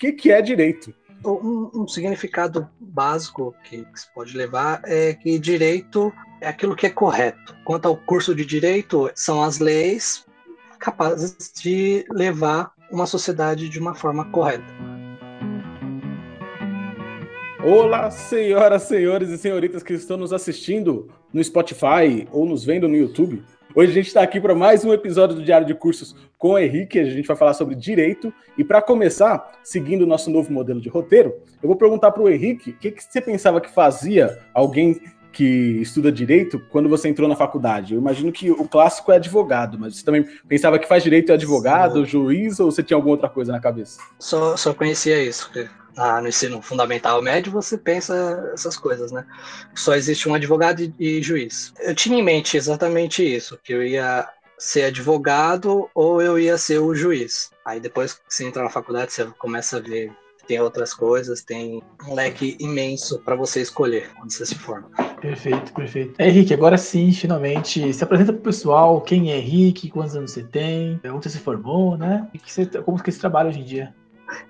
[0.00, 0.94] que, que é direito.
[1.22, 6.86] Um, um significado básico que, que se pode levar é que direito é aquilo que
[6.86, 7.54] é correto.
[7.66, 10.24] Quanto ao curso de direito, são as leis
[10.78, 14.64] capazes de levar uma sociedade de uma forma correta.
[17.62, 22.96] Olá, senhoras, senhores e senhoritas que estão nos assistindo no Spotify ou nos vendo no
[22.96, 23.44] YouTube.
[23.72, 26.58] Hoje a gente está aqui para mais um episódio do Diário de Cursos com o
[26.58, 26.98] Henrique.
[26.98, 28.32] A gente vai falar sobre direito.
[28.58, 32.28] E para começar, seguindo o nosso novo modelo de roteiro, eu vou perguntar para o
[32.28, 35.00] Henrique o que, que você pensava que fazia alguém
[35.32, 37.94] que estuda direito quando você entrou na faculdade?
[37.94, 41.36] Eu imagino que o clássico é advogado, mas você também pensava que faz direito é
[41.36, 42.10] advogado, Sim.
[42.10, 44.00] juiz, ou você tinha alguma outra coisa na cabeça?
[44.18, 45.48] Só, só conhecia isso.
[45.96, 49.26] Ah, no ensino fundamental médio você pensa essas coisas, né?
[49.74, 51.72] Só existe um advogado e, e juiz.
[51.80, 56.78] Eu tinha em mente exatamente isso, que eu ia ser advogado ou eu ia ser
[56.78, 57.50] o juiz.
[57.64, 60.12] Aí depois que você entra na faculdade, você começa a ver
[60.50, 64.90] tem outras coisas, tem um leque imenso para você escolher quando você se forma.
[65.20, 66.14] Perfeito, perfeito.
[66.18, 70.32] É, Henrique, agora sim, finalmente, se apresenta para o pessoal, quem é Henrique, quantos anos
[70.32, 72.28] você tem, onde você se formou, né?
[72.34, 73.94] E que você, como que você trabalha hoje em dia?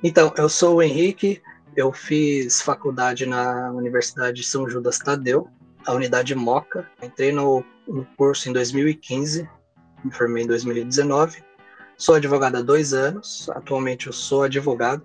[0.03, 1.43] Então, eu sou o Henrique,
[1.77, 5.49] eu fiz faculdade na Universidade de São Judas Tadeu,
[5.87, 6.89] a unidade Moca.
[7.03, 9.49] Entrei no, no curso em 2015,
[10.05, 11.43] me formei em 2019.
[11.97, 15.05] Sou advogado há dois anos, atualmente eu sou advogado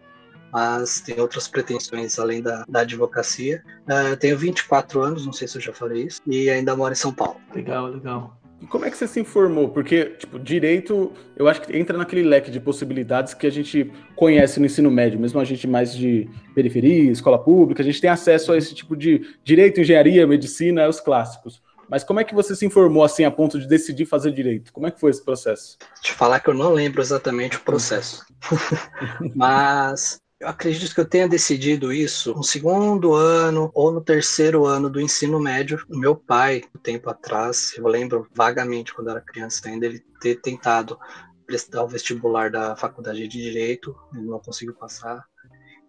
[0.56, 3.62] mas tenho outras pretensões além da, da advocacia.
[3.82, 6.96] Uh, tenho 24 anos, não sei se eu já falei isso, e ainda moro em
[6.96, 7.42] São Paulo.
[7.54, 8.38] Legal, legal.
[8.62, 9.70] E como é que você se informou?
[9.70, 14.60] Porque, tipo, direito, eu acho que entra naquele leque de possibilidades que a gente conhece
[14.60, 18.54] no ensino médio, mesmo a gente mais de periferia, escola pública, a gente tem acesso
[18.54, 21.62] a esse tipo de direito, engenharia, medicina, os clássicos.
[21.90, 24.74] Mas como é que você se informou assim a ponto de decidir fazer direito?
[24.74, 25.78] Como é que foi esse processo?
[26.02, 28.26] Te falar que eu não lembro exatamente o processo.
[29.36, 34.92] Mas eu acredito que eu tenha decidido isso no segundo ano ou no terceiro ano
[34.92, 35.84] do ensino médio.
[35.90, 41.00] Meu pai, um tempo atrás, eu lembro vagamente quando era criança ainda, ele ter tentado
[41.48, 45.26] prestar o vestibular da faculdade de Direito, ele não conseguiu passar.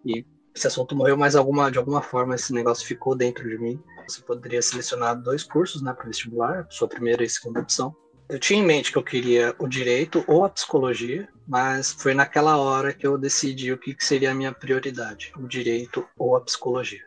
[0.03, 3.79] E esse assunto morreu, mas alguma, de alguma forma esse negócio ficou dentro de mim.
[4.09, 7.95] Você poderia selecionar dois cursos né, para vestibular, sua primeira e segunda opção
[8.29, 12.57] eu tinha em mente que eu queria o direito ou a psicologia, mas foi naquela
[12.57, 17.05] hora que eu decidi o que seria a minha prioridade, o direito ou a psicologia.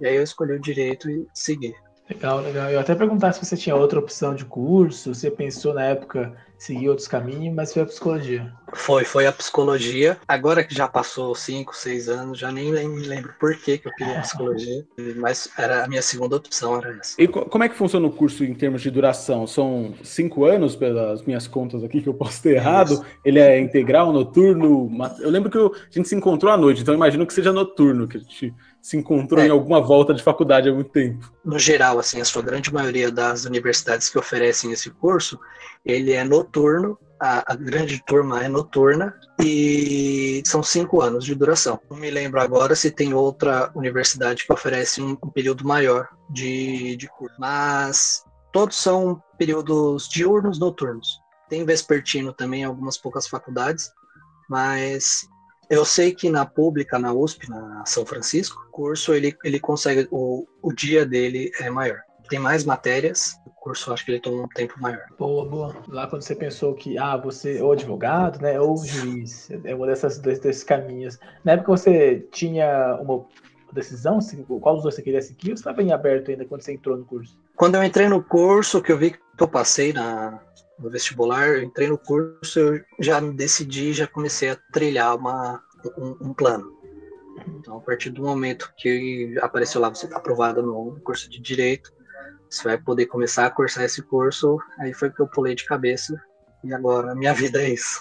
[0.00, 1.74] E aí eu escolhi o direito e segui.
[2.08, 2.70] Legal, legal.
[2.70, 6.88] Eu até perguntar se você tinha outra opção de curso, você pensou na época seguir
[6.88, 8.52] outros caminhos, mas foi a psicologia.
[8.72, 10.18] Foi, foi a psicologia.
[10.26, 13.92] Agora que já passou cinco, seis anos, já nem me lembro por que, que eu
[13.92, 14.84] queria psicologia,
[15.16, 17.20] mas era a minha segunda opção era essa.
[17.20, 19.46] E como é que funciona o curso em termos de duração?
[19.46, 22.94] São cinco anos, pelas minhas contas aqui, que eu posso ter errado.
[22.94, 23.04] Isso.
[23.24, 24.90] Ele é integral, noturno?
[25.20, 28.16] Eu lembro que a gente se encontrou à noite, então imagino que seja noturno, que
[28.16, 28.54] a gente
[28.84, 29.46] se encontrou é.
[29.46, 31.32] em alguma volta de faculdade há muito tempo.
[31.42, 35.40] No geral, assim, a sua grande maioria das universidades que oferecem esse curso,
[35.84, 41.80] ele é noturno, a, a, grande turma é noturna e são cinco anos de duração.
[41.90, 46.96] Não me lembro agora se tem outra universidade que oferece um, um período maior de,
[46.96, 51.20] de curso, mas todos são períodos diurnos noturnos.
[51.48, 53.90] Tem vespertino também em algumas poucas faculdades,
[54.48, 55.26] mas
[55.70, 60.06] eu sei que na pública, na USP, na São Francisco, o curso ele, ele consegue,
[60.10, 62.00] o, o dia dele é maior.
[62.34, 65.06] Tem mais matérias, o curso acho que ele toma um tempo maior.
[65.16, 65.76] Boa, boa.
[65.86, 70.18] Lá quando você pensou que, ah, você ou advogado, né, ou juiz, é uma dessas
[70.18, 71.16] dois, desses caminhos.
[71.44, 73.24] Na época você tinha uma
[73.72, 74.18] decisão,
[74.60, 76.96] qual dos dois você queria seguir, ou você estava em aberto ainda quando você entrou
[76.96, 77.38] no curso?
[77.54, 80.42] Quando eu entrei no curso, que eu vi que eu passei na,
[80.76, 85.62] no vestibular, entrei no curso, eu já me decidi, já comecei a trilhar uma,
[85.96, 86.66] um, um plano.
[87.60, 91.94] Então, a partir do momento que apareceu lá, você está aprovado no curso de Direito,
[92.56, 96.14] você vai poder começar a cursar esse curso, aí foi que eu pulei de cabeça,
[96.62, 98.00] e agora a minha vida é isso.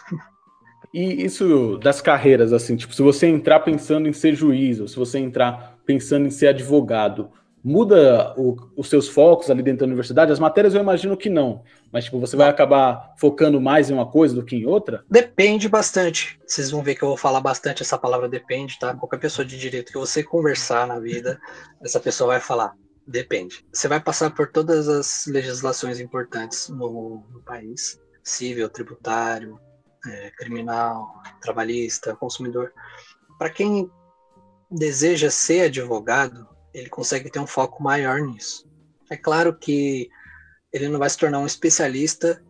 [0.94, 4.96] E isso das carreiras, assim, tipo, se você entrar pensando em ser juiz, ou se
[4.96, 7.32] você entrar pensando em ser advogado,
[7.64, 10.32] muda o, os seus focos ali dentro da universidade?
[10.32, 14.06] As matérias eu imagino que não, mas tipo, você vai acabar focando mais em uma
[14.06, 15.04] coisa do que em outra?
[15.10, 16.40] Depende bastante.
[16.46, 18.94] Vocês vão ver que eu vou falar bastante essa palavra depende, tá?
[18.94, 21.40] Qualquer pessoa de direito que você conversar na vida,
[21.82, 22.76] essa pessoa vai falar.
[23.06, 23.66] Depende.
[23.72, 29.60] Você vai passar por todas as legislações importantes no, no país: civil, tributário,
[30.08, 32.74] é, criminal, trabalhista, consumidor.
[33.38, 33.92] Para quem
[34.72, 38.68] deseja ser advogado, ele consegue ter um foco maior nisso.
[39.10, 40.10] É claro que
[40.72, 42.42] ele não vai se tornar um especialista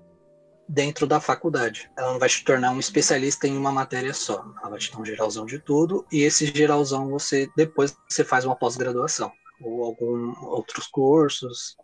[0.69, 1.91] dentro da faculdade.
[1.97, 4.45] Ela não vai te tornar um especialista em uma matéria só.
[4.61, 8.45] Ela vai te dar um geralzão de tudo e esse geralzão você depois você faz
[8.45, 9.31] uma pós-graduação
[9.63, 11.77] ou algum outros cursos,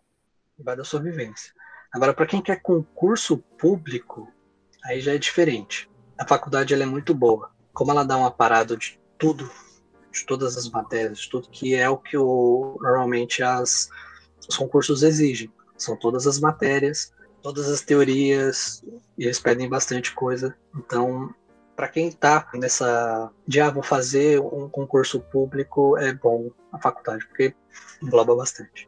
[0.58, 1.52] vai da sua vivência.
[1.92, 4.28] Agora para quem quer concurso público,
[4.84, 5.90] aí já é diferente.
[6.18, 7.50] A faculdade ela é muito boa.
[7.72, 9.50] Como ela dá um aparado de tudo,
[10.12, 13.88] de todas as matérias, de tudo que é o que o, normalmente as,
[14.48, 15.52] os concursos exigem.
[15.76, 17.12] São todas as matérias,
[17.42, 18.84] todas as teorias,
[19.16, 20.56] e eles pedem bastante coisa.
[20.76, 21.34] Então,
[21.80, 27.26] para quem está nessa de ah, vou fazer um concurso público, é bom a faculdade,
[27.26, 27.54] porque
[28.02, 28.86] engloba bastante.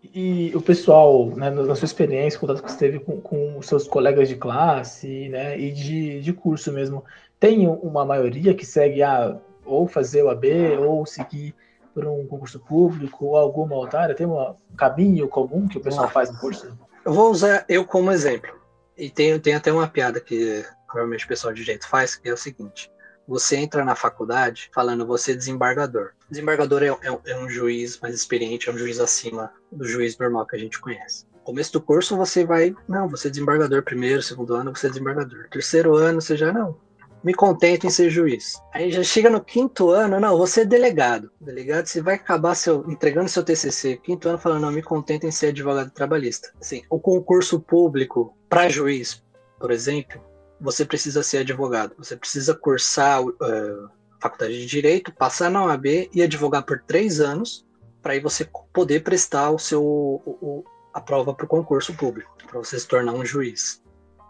[0.00, 3.88] E o pessoal, né, na sua experiência, contato que você teve com, com os seus
[3.88, 7.04] colegas de classe né, e de, de curso mesmo,
[7.40, 11.52] tem uma maioria que segue a ou fazer o AB ou seguir
[11.92, 14.14] por um concurso público ou alguma outra área?
[14.14, 16.78] Tem um caminho comum que o pessoal faz no curso?
[17.04, 18.63] Eu vou usar eu como exemplo.
[18.96, 22.32] E tem, tem até uma piada que provavelmente o pessoal de direito faz, que é
[22.32, 22.90] o seguinte.
[23.26, 26.10] Você entra na faculdade falando você é desembargador.
[26.30, 30.46] Desembargador é, é, é um juiz mais experiente, é um juiz acima do juiz normal
[30.46, 31.26] que a gente conhece.
[31.42, 35.48] Começo do curso você vai, não, você é desembargador primeiro, segundo ano você é desembargador.
[35.50, 36.78] Terceiro ano você já não
[37.24, 38.60] me contento em ser juiz.
[38.72, 41.30] Aí já chega no quinto ano, não, você é delegado.
[41.40, 43.96] Delegado, você vai acabar seu, entregando seu TCC.
[43.96, 46.52] Quinto ano falando, não, me contento em ser advogado trabalhista.
[46.60, 49.22] Assim, o concurso público para juiz,
[49.58, 50.20] por exemplo,
[50.60, 51.94] você precisa ser advogado.
[51.96, 53.88] Você precisa cursar uh,
[54.20, 57.64] faculdade de direito, passar na OAB e advogar por três anos
[58.02, 62.36] para aí você poder prestar o seu o, o, a prova para o concurso público,
[62.46, 63.82] para você se tornar um juiz.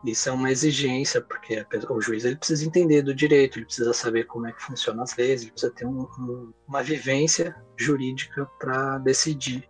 [0.04, 4.24] Isso é uma exigência, porque o juiz ele precisa entender do direito, ele precisa saber
[4.24, 8.98] como é que funcionam as leis, ele precisa ter um, um, uma vivência jurídica para
[8.98, 9.66] decidir.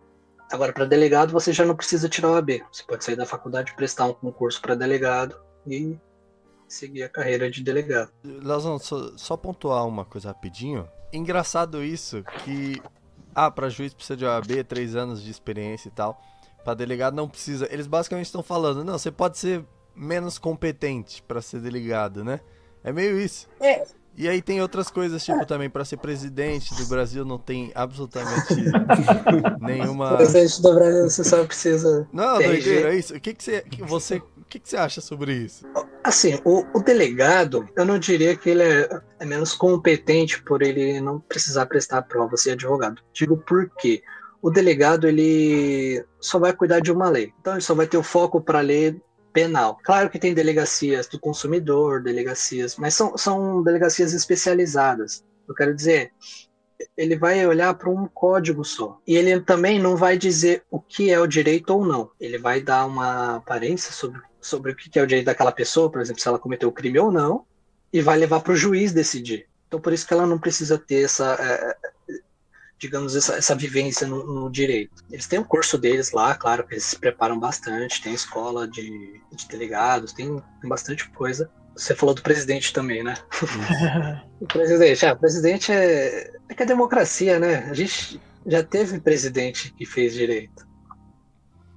[0.51, 2.63] Agora, para delegado, você já não precisa tirar o AB.
[2.71, 5.97] Você pode sair da faculdade, prestar um concurso para delegado e
[6.67, 8.11] seguir a carreira de delegado.
[8.23, 10.87] Lazão, só, só pontuar uma coisa rapidinho.
[11.13, 12.81] Engraçado isso, que
[13.33, 16.21] ah, para juiz precisa de OAB, três anos de experiência e tal.
[16.63, 17.67] Para delegado não precisa.
[17.71, 19.65] Eles basicamente estão falando, não, você pode ser
[19.95, 22.39] menos competente para ser delegado, né?
[22.83, 23.47] É meio isso.
[23.59, 23.83] É.
[24.17, 28.55] E aí tem outras coisas, tipo, também para ser presidente do Brasil não tem absolutamente
[29.59, 30.15] nenhuma.
[30.15, 32.07] Presidente do Brasil você só precisa.
[32.13, 33.13] Não, doideira, é isso.
[33.13, 33.65] O que, que você.
[33.81, 35.65] Você, o que, que você acha sobre isso?
[36.01, 41.01] Assim, o, o delegado, eu não diria que ele é, é, menos competente por ele
[41.01, 43.01] não precisar prestar a prova ser advogado.
[43.11, 44.01] Digo por quê?
[44.41, 47.33] O delegado, ele só vai cuidar de uma lei.
[47.41, 49.01] Então, ele só vai ter o foco para ler
[49.35, 49.77] penal.
[49.83, 55.25] Claro que tem delegacias do consumidor, delegacias, mas são, são delegacias especializadas.
[55.45, 56.13] Eu quero dizer,
[56.95, 58.97] ele vai olhar para um código só.
[59.05, 62.09] E ele também não vai dizer o que é o direito ou não.
[62.17, 65.99] Ele vai dar uma aparência sobre, sobre o que é o direito daquela pessoa, por
[65.99, 67.45] exemplo, se ela cometeu o crime ou não,
[67.91, 69.49] e vai levar para o juiz decidir.
[69.67, 71.84] Então, por isso que ela não precisa ter essa, é,
[72.77, 75.03] digamos, essa, essa vivência no, no, direito.
[75.09, 79.21] Eles têm um curso deles lá, claro que eles se preparam bastante, tem escola de,
[79.31, 81.49] de delegados, tem, tem bastante coisa.
[81.75, 83.15] Você falou do presidente também, né?
[84.39, 87.67] o presidente, ah, o presidente é, é que é democracia, né?
[87.69, 90.65] A gente já teve presidente que fez direito.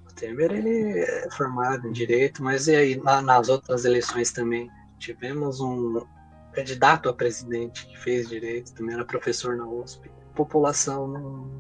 [0.09, 4.71] O Temer, ele é formado em direito, mas e aí, lá nas outras eleições também,
[4.99, 6.05] tivemos um
[6.53, 11.51] candidato a presidente que fez direito, também era professor na USP população não,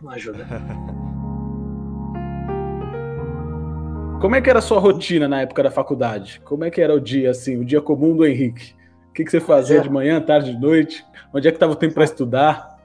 [0.00, 0.46] não ajuda.
[4.20, 6.40] Como é que era a sua rotina na época da faculdade?
[6.44, 8.74] Como é que era o dia, assim, o dia comum do Henrique?
[9.08, 9.80] O que, que você fazia é.
[9.80, 11.04] de manhã, tarde, de noite?
[11.32, 12.78] Onde é que estava o tempo para estudar?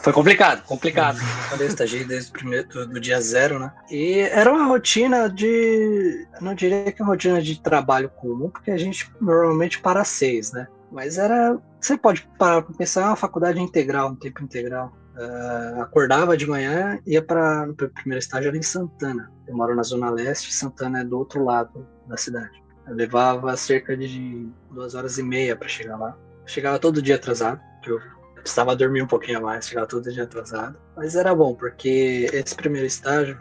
[0.00, 1.18] Foi complicado, complicado.
[1.58, 3.72] Eu estagiei desde o primeiro do, do, dia zero, né?
[3.90, 6.26] E era uma rotina de.
[6.40, 10.52] Não diria que é uma rotina de trabalho comum, porque a gente normalmente para seis,
[10.52, 10.66] né?
[10.94, 11.58] Mas era.
[11.80, 14.96] Você pode parar para pensar, é uma faculdade integral, um tempo integral.
[15.16, 19.30] Uh, acordava de manhã, ia para o primeiro estágio era em Santana.
[19.46, 22.62] Eu moro na Zona Leste, Santana é do outro lado da cidade.
[22.86, 26.16] Eu levava cerca de duas horas e meia para chegar lá.
[26.46, 28.00] Chegava todo dia atrasado, eu
[28.34, 30.78] precisava dormir um pouquinho a mais, chegava todo dia atrasado.
[30.96, 33.38] Mas era bom, porque esse primeiro estágio,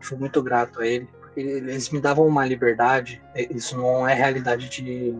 [0.00, 5.14] fui muito grato a ele, eles me davam uma liberdade, isso não é realidade de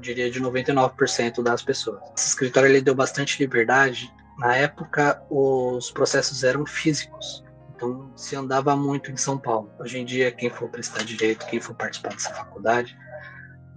[0.00, 2.00] diria de 99% das pessoas.
[2.16, 4.12] Esse escritório ele deu bastante liberdade.
[4.38, 7.42] Na época, os processos eram físicos,
[7.74, 9.70] então se andava muito em São Paulo.
[9.78, 12.96] Hoje em dia, quem for prestar direito, quem for participar dessa faculdade,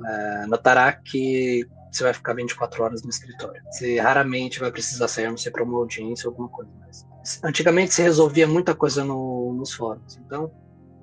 [0.06, 3.62] é, notará que você vai ficar 24 horas no escritório.
[3.72, 6.72] Você raramente vai precisar sair, não ser para uma audiência ou alguma coisa.
[6.80, 7.08] Mas
[7.44, 10.18] antigamente se resolvia muita coisa no, nos fóruns.
[10.26, 10.52] Então,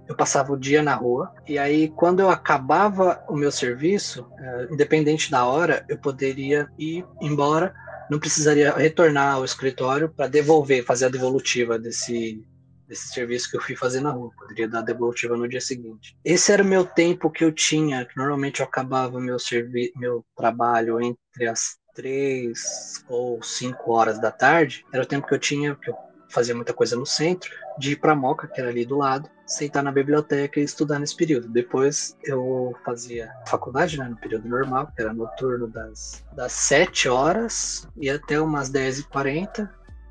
[0.08, 4.68] eu passava o dia na rua e aí quando eu acabava o meu serviço, é,
[4.70, 7.74] independente da hora, eu poderia ir embora,
[8.10, 12.44] não precisaria retornar ao escritório para devolver, fazer a devolutiva desse
[12.86, 16.16] desse serviço que eu fui fazer na rua, poderia dar a devolutiva no dia seguinte.
[16.24, 20.24] Esse era o meu tempo que eu tinha, que normalmente eu acabava meu servi meu
[20.36, 25.74] trabalho entre as três ou cinco horas da tarde, era o tempo que eu tinha,
[25.74, 25.96] que eu
[26.28, 29.28] fazia muita coisa no centro, de ir para a Moca, que era ali do lado,
[29.46, 31.48] sentar na biblioteca e estudar nesse período.
[31.48, 37.88] Depois eu fazia faculdade, né, no período normal, que era noturno das, das 7 horas
[37.96, 39.68] e até umas 10h40.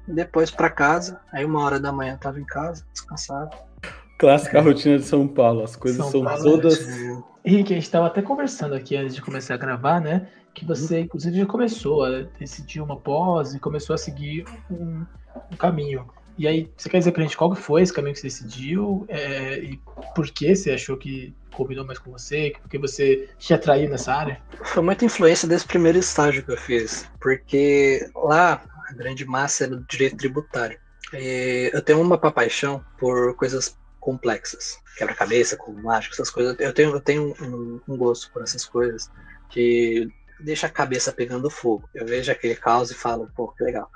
[0.07, 3.57] Depois para casa, aí uma hora da manhã estava em casa, descansado.
[4.17, 6.87] Clássica rotina de São Paulo, as coisas São são Paulo, todas.
[6.87, 7.23] É...
[7.43, 10.27] Henrique, a gente estava até conversando aqui antes de começar a gravar, né?
[10.53, 15.05] Que você, inclusive, já começou a decidir uma pós e começou a seguir um,
[15.51, 16.07] um caminho.
[16.37, 19.57] E aí, você quer dizer pra gente qual foi esse caminho que você decidiu é,
[19.59, 19.79] e
[20.13, 22.53] por que você achou que combinou mais com você?
[22.61, 24.41] Porque você te atraiu nessa área?
[24.65, 29.77] Foi muita influência desse primeiro estágio que eu fiz, porque lá a grande massa era
[29.77, 30.77] do direito tributário.
[31.13, 36.55] E eu tenho uma paixão por coisas complexas, quebra-cabeça, com mágica, essas coisas.
[36.59, 39.09] Eu tenho, eu tenho um, um gosto por essas coisas
[39.49, 40.07] que
[40.39, 41.89] deixa a cabeça pegando fogo.
[41.93, 43.89] Eu vejo aquele caos e falo, pô, que legal.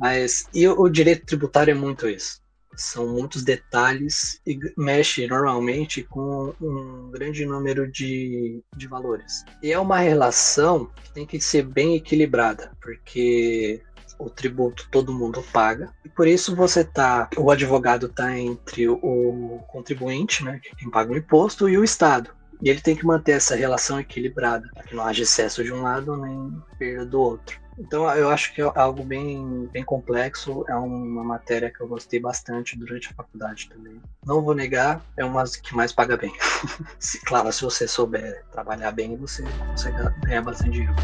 [0.00, 2.40] Mas e o, direito tributário é muito isso.
[2.74, 9.44] São muitos detalhes e mexe normalmente com um grande número de, de valores.
[9.62, 13.82] E é uma relação que tem que ser bem equilibrada, porque
[14.18, 15.92] o tributo todo mundo paga.
[16.04, 21.18] E por isso você tá, o advogado tá entre o contribuinte, né, quem paga o
[21.18, 22.30] imposto, e o Estado.
[22.62, 25.82] E ele tem que manter essa relação equilibrada, para que não haja excesso de um
[25.82, 27.58] lado nem perda do outro.
[27.80, 32.20] Então eu acho que é algo bem, bem complexo, é uma matéria que eu gostei
[32.20, 33.98] bastante durante a faculdade também.
[34.24, 36.30] Não vou negar, é uma que mais paga bem.
[37.24, 39.96] claro, se você souber trabalhar bem, você consegue
[40.26, 40.94] ganhar bastante dinheiro.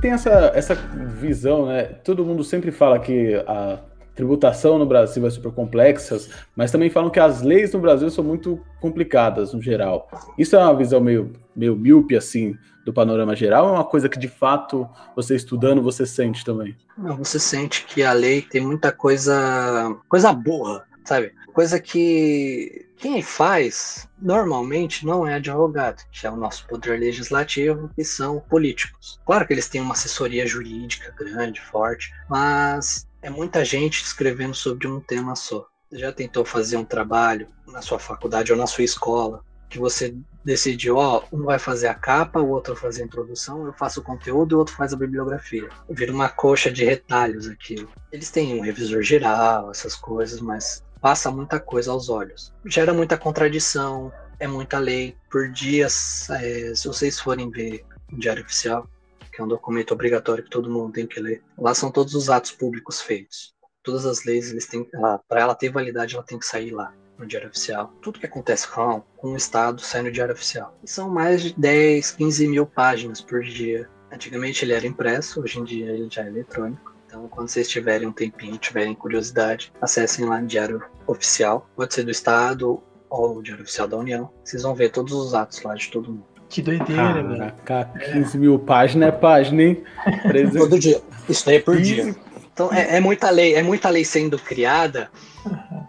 [0.00, 1.84] Tem essa, essa visão, né?
[1.84, 3.78] Todo mundo sempre fala que a
[4.14, 6.18] tributação no Brasil é super complexa,
[6.54, 10.08] mas também falam que as leis no Brasil são muito complicadas no geral.
[10.38, 14.08] Isso é uma visão meio, meio míope, assim, do panorama geral, ou é uma coisa
[14.08, 16.76] que de fato você estudando você sente também?
[16.96, 21.32] Não, você sente que a lei tem muita coisa, coisa boa, sabe?
[21.52, 28.04] Coisa que quem faz normalmente não é advogado, que é o nosso poder legislativo, que
[28.04, 29.20] são políticos.
[29.26, 34.86] Claro que eles têm uma assessoria jurídica grande, forte, mas é muita gente escrevendo sobre
[34.86, 35.66] um tema só.
[35.88, 40.14] Você já tentou fazer um trabalho na sua faculdade ou na sua escola que você
[40.44, 44.00] decidiu, ó, um vai fazer a capa, o outro vai fazer a introdução, eu faço
[44.00, 45.68] o conteúdo e o outro faz a bibliografia.
[45.88, 47.88] Vira uma coxa de retalhos aqui.
[48.12, 52.52] Eles têm um revisor geral, essas coisas, mas passa muita coisa aos olhos.
[52.66, 55.16] Gera muita contradição, é muita lei.
[55.30, 58.86] Por dias, é, se vocês forem ver o Diário Oficial,
[59.34, 61.42] que é um documento obrigatório que todo mundo tem que ler.
[61.58, 63.52] Lá são todos os atos públicos feitos.
[63.82, 64.88] Todas as leis, eles têm,
[65.28, 67.92] para ela ter validade, ela tem que sair lá no Diário Oficial.
[68.00, 70.78] Tudo que acontece com, com o Estado sai no Diário Oficial.
[70.82, 73.90] E são mais de 10, 15 mil páginas por dia.
[74.10, 76.94] Antigamente ele era impresso, hoje em dia ele já é eletrônico.
[77.06, 81.68] Então, quando vocês tiverem um tempinho, tiverem curiosidade, acessem lá no Diário Oficial.
[81.76, 84.32] Pode ser do Estado ou o Diário Oficial da União.
[84.44, 86.33] Vocês vão ver todos os atos lá de todo mundo.
[86.54, 87.52] Que doideira, mano.
[87.64, 89.82] Caraca, 15 mil páginas é página, hein?
[90.56, 91.02] Todo dia.
[91.28, 91.94] Isso daí é por 15...
[91.94, 92.16] dia.
[92.52, 95.10] Então é, é, muita lei, é muita lei sendo criada,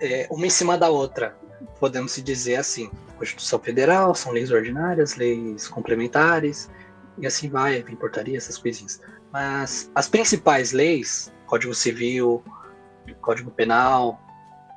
[0.01, 1.36] é, uma em cima da outra,
[1.79, 2.89] podemos se dizer assim.
[3.15, 6.67] Constituição Federal, são leis ordinárias, leis complementares,
[7.19, 9.00] e assim vai, a importaria, essas coisinhas.
[9.31, 12.43] Mas as principais leis, Código Civil,
[13.22, 14.19] Código Penal,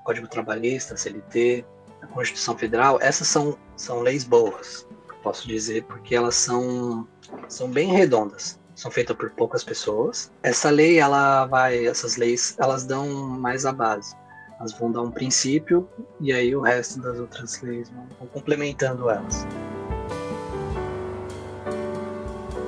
[0.04, 1.64] Código Trabalhista, CLT,
[2.02, 4.86] a Constituição Federal, essas são, são leis boas
[5.28, 7.06] posso dizer, porque elas são,
[7.48, 8.58] são bem redondas.
[8.74, 10.32] São feitas por poucas pessoas.
[10.42, 13.06] Essa lei, ela vai, essas leis, elas dão
[13.38, 14.16] mais a base.
[14.58, 15.86] Elas vão dar um princípio
[16.18, 19.46] e aí o resto das outras leis vão, vão complementando elas.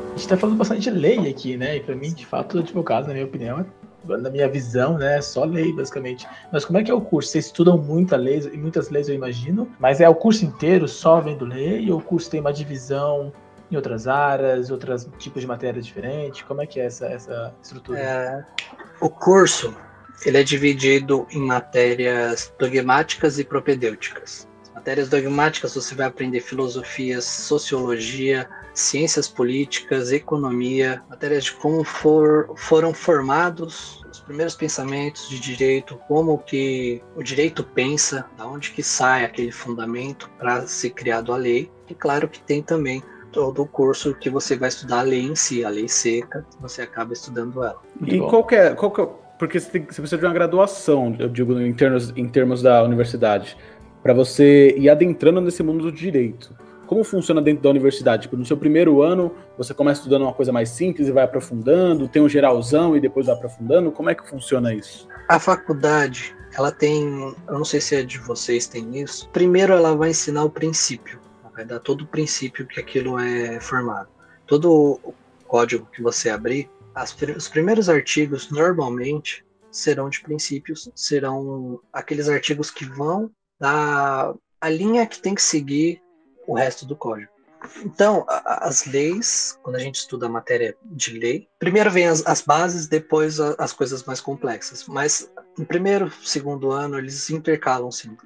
[0.04, 1.78] A gente está falando bastante de lei aqui, né?
[1.78, 3.64] E para mim, de fato, o advogado, na minha opinião, é
[4.04, 6.26] na minha visão, né, só lei, basicamente.
[6.52, 7.30] Mas como é que é o curso?
[7.30, 11.20] Vocês estudam muita lei, e muitas leis eu imagino, mas é o curso inteiro só
[11.20, 13.32] vendo lei, ou o curso tem uma divisão
[13.70, 16.42] em outras áreas, outros tipos de matéria diferentes?
[16.42, 17.98] Como é que é essa, essa estrutura?
[17.98, 18.44] É,
[19.00, 19.74] o curso,
[20.24, 24.48] ele é dividido em matérias dogmáticas e propedêuticas.
[24.64, 32.52] As Matérias dogmáticas você vai aprender filosofia, sociologia, ciências políticas, economia, matérias de como for,
[32.56, 38.82] foram formados os primeiros pensamentos de direito, como que o direito pensa, da onde que
[38.82, 41.70] sai aquele fundamento para ser criado a lei.
[41.88, 45.36] E claro que tem também todo o curso que você vai estudar a lei em
[45.36, 47.80] si, a lei seca, você acaba estudando ela.
[47.98, 48.28] Muito e bom.
[48.28, 49.08] qual que é, qual que é,
[49.38, 52.82] porque você, tem, você precisa de uma graduação, eu digo em termos, em termos da
[52.82, 53.56] universidade,
[54.02, 56.54] para você ir adentrando nesse mundo do direito.
[56.90, 58.22] Como funciona dentro da universidade?
[58.22, 62.08] Tipo, no seu primeiro ano, você começa estudando uma coisa mais simples e vai aprofundando,
[62.08, 63.92] tem um geralzão e depois vai aprofundando.
[63.92, 65.06] Como é que funciona isso?
[65.28, 69.28] A faculdade, ela tem, eu não sei se é de vocês tem isso.
[69.28, 71.20] Primeiro ela vai ensinar o princípio,
[71.54, 74.08] vai dar todo o princípio que aquilo é formado.
[74.44, 75.14] Todo o
[75.46, 82.68] código que você abrir, as, os primeiros artigos normalmente serão de princípios, serão aqueles artigos
[82.68, 83.30] que vão
[83.60, 86.02] dar a linha que tem que seguir
[86.50, 87.30] o resto do código.
[87.84, 92.40] Então, as leis, quando a gente estuda a matéria de lei, primeiro vem as, as
[92.40, 94.86] bases, depois a, as coisas mais complexas.
[94.88, 98.16] Mas no primeiro, segundo ano, eles intercalam sim.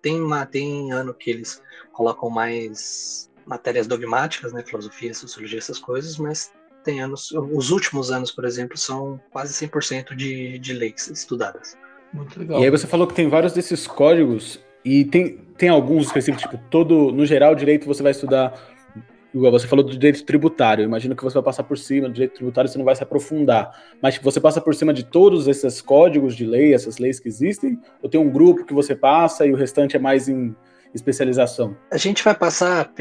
[0.00, 1.60] Tem, uma, tem ano que eles
[1.92, 6.52] colocam mais matérias dogmáticas, né, filosofia, sociologia, essas coisas, mas
[6.84, 11.76] tem anos, os últimos anos, por exemplo, são quase 100% de, de leis estudadas.
[12.12, 12.60] Muito legal.
[12.60, 16.58] E aí você falou que tem vários desses códigos e tem, tem alguns específicos, tipo,
[16.70, 18.52] todo, no geral, direito você vai estudar,
[19.34, 22.34] igual você falou do direito tributário, imagino que você vai passar por cima do direito
[22.34, 23.72] tributário, você não vai se aprofundar,
[24.02, 27.28] mas tipo, você passa por cima de todos esses códigos de lei, essas leis que
[27.28, 30.54] existem, ou tem um grupo que você passa e o restante é mais em
[30.94, 31.76] especialização?
[31.90, 32.92] A gente vai passar,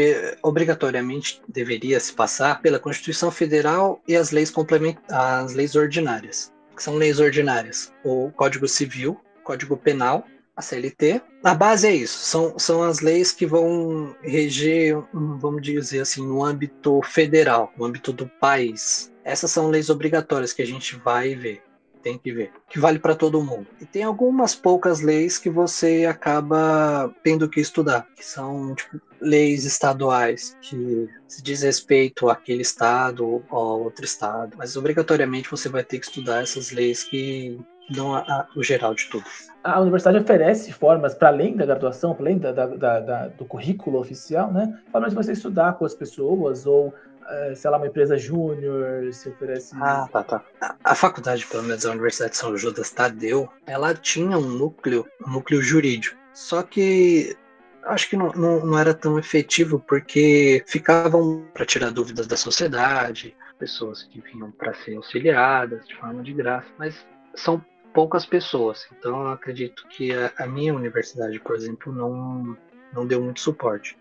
[0.42, 6.82] obrigatoriamente deveria se passar pela Constituição Federal e as leis complementares, as leis ordinárias, que
[6.82, 11.22] são leis ordinárias, o Código Civil, Código Penal a CLT.
[11.44, 16.44] A base é isso, são, são as leis que vão reger, vamos dizer assim, no
[16.44, 19.12] âmbito federal, no âmbito do país.
[19.24, 21.62] Essas são leis obrigatórias que a gente vai ver,
[22.02, 23.68] tem que ver, que vale para todo mundo.
[23.82, 29.64] E tem algumas poucas leis que você acaba tendo que estudar, que são tipo, leis
[29.64, 35.84] estaduais, que se diz respeito àquele estado ou a outro estado, mas obrigatoriamente você vai
[35.84, 37.58] ter que estudar essas leis que
[37.90, 39.26] dão a, a, o geral de tudo
[39.64, 44.00] a universidade oferece formas, para além da graduação, para além da, da, da, do currículo
[44.00, 44.78] oficial, né?
[44.92, 46.94] Formas de você estudar com as pessoas, ou,
[47.28, 49.74] é, sei lá, uma empresa júnior, se oferece.
[49.80, 50.44] Ah, tá, tá.
[50.60, 55.08] A, a, faculdade, pelo menos a Universidade de São Judas Tadeu, ela tinha um núcleo,
[55.26, 56.18] um núcleo jurídico.
[56.34, 57.38] Só que
[57.86, 63.36] acho que não, não, não era tão efetivo, porque ficavam para tirar dúvidas da sociedade,
[63.58, 68.86] pessoas que vinham para ser auxiliadas de forma de graça, mas são poucas pessoas.
[68.92, 72.58] Então eu acredito que a, a minha universidade, por exemplo, não,
[72.92, 73.98] não deu muito suporte.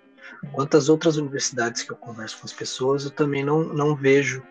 [0.53, 4.43] Quantas outras universidades que eu converso com as pessoas, eu também não, não vejo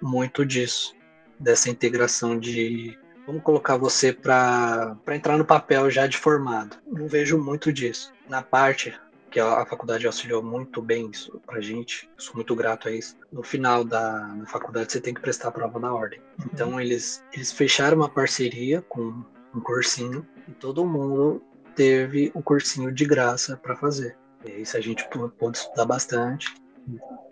[0.00, 0.94] muito disso,
[1.38, 6.76] dessa integração de vamos colocar você para entrar no papel já de formado.
[6.86, 8.12] Não vejo muito disso.
[8.28, 8.94] Na parte
[9.32, 12.08] que a, faculdade auxiliou muito bem isso pra gente.
[12.18, 13.16] sou muito grato a isso.
[13.32, 16.20] No final da na faculdade você tem que prestar a prova da ordem.
[16.52, 21.42] Então eles eles fecharam uma parceria com um cursinho e todo mundo
[21.74, 24.16] teve o cursinho de graça para fazer.
[24.44, 26.54] E isso a gente pôde estudar bastante,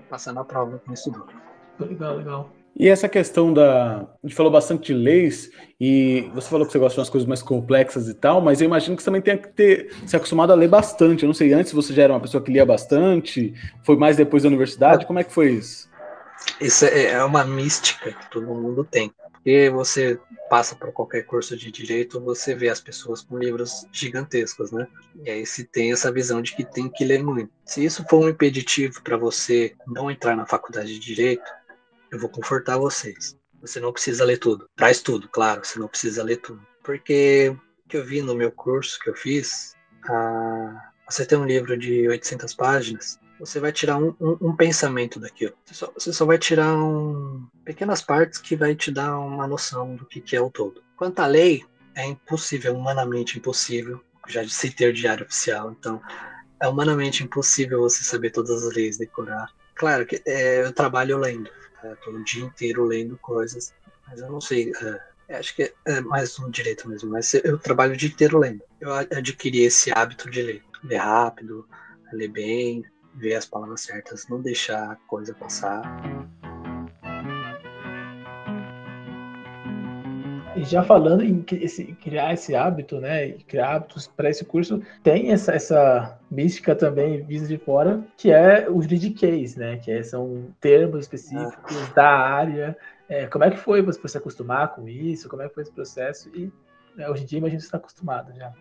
[0.09, 1.27] passar na prova quem estudou.
[1.79, 2.51] Legal, legal.
[2.79, 4.01] E essa questão da.
[4.03, 7.29] A gente falou bastante de leis, e você falou que você gosta de umas coisas
[7.29, 10.53] mais complexas e tal, mas eu imagino que você também tenha que ter se acostumado
[10.53, 11.23] a ler bastante.
[11.23, 13.53] Eu não sei, antes você já era uma pessoa que lia bastante,
[13.83, 15.91] foi mais depois da universidade, como é que foi isso?
[16.61, 19.13] Isso é, é uma mística que todo mundo tem.
[19.33, 20.19] Porque você
[20.51, 24.87] passa por qualquer curso de direito, você vê as pessoas com livros gigantescos, né?
[25.25, 27.51] E aí se tem essa visão de que tem que ler muito.
[27.65, 31.51] Se isso for um impeditivo para você não entrar na faculdade de direito,
[32.11, 33.37] eu vou confortar vocês.
[33.61, 34.67] Você não precisa ler tudo.
[34.77, 36.61] Traz tudo, claro, você não precisa ler tudo.
[36.83, 39.75] Porque o que eu vi no meu curso que eu fiz,
[40.09, 45.19] ah, você tem um livro de 800 páginas, você vai tirar um, um, um pensamento
[45.19, 45.55] daquilo.
[45.65, 49.97] Você só, você só, vai tirar um, pequenas partes que vai te dar uma noção
[49.97, 50.83] do que, que é o todo.
[50.97, 56.01] Quanto à lei, é impossível, humanamente impossível, já de ter diário oficial, então
[56.61, 59.49] é humanamente impossível você saber todas as leis, decorar.
[59.75, 61.51] Claro que é, eu trabalho lendo,
[61.83, 63.75] é, tô o dia inteiro lendo coisas,
[64.07, 64.73] mas eu não sei.
[65.29, 68.63] É, acho que é mais um direito mesmo, mas eu trabalho o dia inteiro lendo.
[68.81, 70.63] Eu adquiri esse hábito de ler.
[70.83, 71.69] Ler rápido,
[72.13, 72.83] ler bem,
[73.15, 75.83] ver as palavras certas, não deixar a coisa passar.
[80.65, 85.53] Já falando em esse, criar esse hábito, né, criar hábitos para esse curso, tem essa,
[85.53, 89.77] essa mística também vista de fora, que é o juridiquês, né?
[89.79, 91.95] Que é, são termos específicos ah.
[91.95, 92.77] da área.
[93.09, 95.29] É, como é que foi você se acostumar com isso?
[95.29, 96.31] Como é que foi esse processo?
[96.35, 96.53] E
[96.97, 98.53] né, hoje em dia, imagino que você está acostumado já.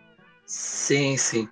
[0.44, 1.48] Sim, sim.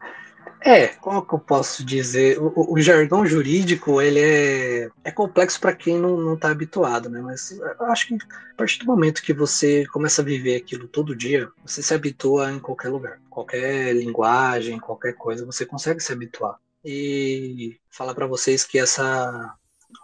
[0.61, 2.39] É, como que eu posso dizer?
[2.39, 7.21] O, o jargão jurídico ele é, é complexo para quem não está habituado, né?
[7.21, 11.17] Mas eu acho que a partir do momento que você começa a viver aquilo todo
[11.17, 16.59] dia, você se habitua em qualquer lugar, qualquer linguagem, qualquer coisa, você consegue se habituar.
[16.85, 19.55] E falar para vocês que essa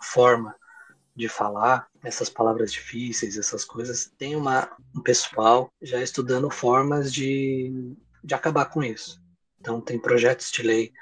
[0.00, 0.54] forma
[1.16, 7.94] de falar, essas palavras difíceis, essas coisas, tem uma, um pessoal já estudando formas de,
[8.22, 9.22] de acabar com isso.
[9.64, 10.92] Então, tem projetos de lei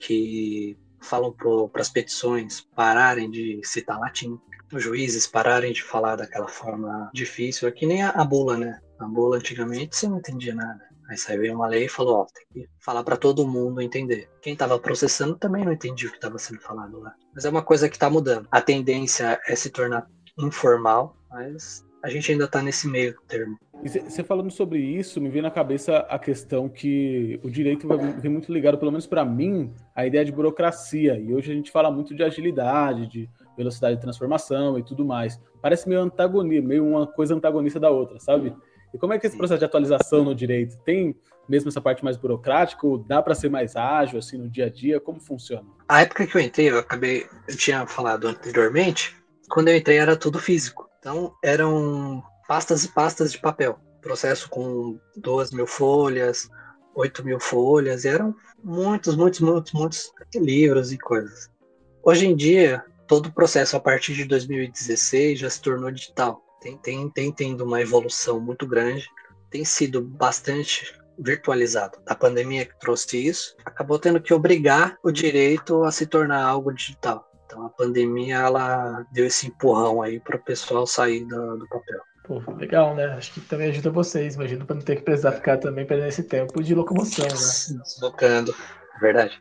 [0.00, 4.40] que falam para as petições pararem de citar latim,
[4.72, 7.68] os juízes pararem de falar daquela forma difícil.
[7.68, 8.80] É que nem a, a bula, né?
[8.98, 10.80] A bula, antigamente, você não entendia nada.
[11.10, 14.30] Aí saiu uma lei e falou, ó, tem que falar para todo mundo entender.
[14.40, 17.14] Quem estava processando também não entendia o que estava sendo falado lá.
[17.34, 18.48] Mas é uma coisa que está mudando.
[18.50, 20.06] A tendência é se tornar
[20.38, 23.58] informal, mas a gente ainda está nesse meio termo.
[23.82, 28.28] Você falando sobre isso, me vem na cabeça a questão que o direito vai vir
[28.28, 31.18] muito ligado, pelo menos para mim, à ideia de burocracia.
[31.18, 35.40] E hoje a gente fala muito de agilidade, de velocidade de transformação e tudo mais.
[35.62, 38.54] Parece meio antagonia, meio uma coisa antagonista da outra, sabe?
[38.92, 41.14] E como é que esse processo de atualização no direito tem
[41.48, 42.86] mesmo essa parte mais burocrática?
[42.86, 45.00] Ou dá para ser mais ágil assim no dia a dia?
[45.00, 45.66] Como funciona?
[45.88, 49.16] A época que eu entrei, eu acabei, eu tinha falado anteriormente,
[49.48, 50.87] quando eu entrei era tudo físico.
[50.98, 53.78] Então, eram pastas e pastas de papel.
[54.00, 56.48] Processo com duas mil folhas,
[56.94, 61.50] oito mil folhas, e eram muitos, muitos, muitos, muitos livros e coisas.
[62.02, 66.42] Hoje em dia, todo o processo a partir de 2016 já se tornou digital.
[66.60, 69.08] Tem, tem, tem tendo uma evolução muito grande,
[69.50, 71.98] tem sido bastante virtualizado.
[72.06, 76.72] A pandemia que trouxe isso acabou tendo que obrigar o direito a se tornar algo
[76.72, 77.27] digital.
[77.48, 81.98] Então a pandemia ela deu esse empurrão aí para o pessoal sair do, do papel.
[82.24, 83.06] Pô, legal, né?
[83.14, 86.24] Acho que também ajuda vocês, imagino, para não ter que precisar ficar também perdendo esse
[86.24, 87.80] tempo de locomoção, né?
[87.82, 88.54] Deslocando,
[88.96, 89.40] é verdade.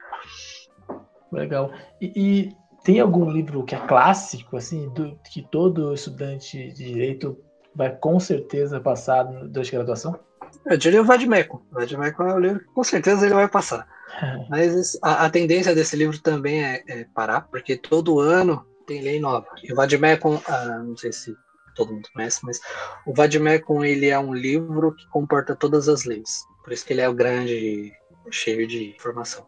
[1.29, 1.73] Legal.
[1.99, 7.37] E, e, tem algum livro que é clássico, assim, do, que todo estudante de direito
[7.75, 10.17] vai com certeza passar durante a graduação?
[10.65, 11.65] Eu diria o Vadmeco.
[11.71, 13.87] O Vadmeco é o livro que com certeza ele vai passar.
[14.49, 19.19] Mas a, a, tendência desse livro também é, é, parar, porque todo ano tem lei
[19.19, 19.47] nova.
[19.63, 21.35] E o Vadmecum, ah, não sei se
[21.75, 22.59] todo mundo conhece, mas
[23.05, 26.43] o Vadmecum ele é um livro que comporta todas as leis.
[26.63, 27.93] Por isso que ele é o grande,
[28.31, 29.45] cheio de informação.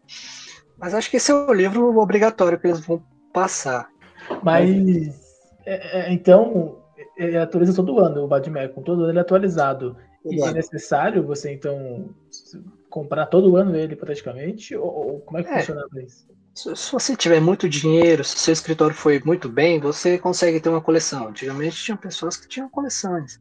[0.78, 3.90] Mas acho que esse é o livro obrigatório que eles vão passar.
[4.44, 4.68] Mas,
[5.66, 6.78] é, é, então,
[7.18, 9.98] ele atualiza todo ano, o Vadmecum, todo ano ele é atualizado.
[10.26, 12.10] E é necessário você, então,
[12.90, 14.76] comprar todo ano ele praticamente?
[14.76, 16.28] Ou, ou como é que é, funciona isso?
[16.56, 20.82] Se, você tiver muito dinheiro, se seu escritório foi muito bem, você consegue ter uma
[20.82, 21.30] coleção.
[21.30, 23.40] Antigamente tinha pessoas que tinham coleções.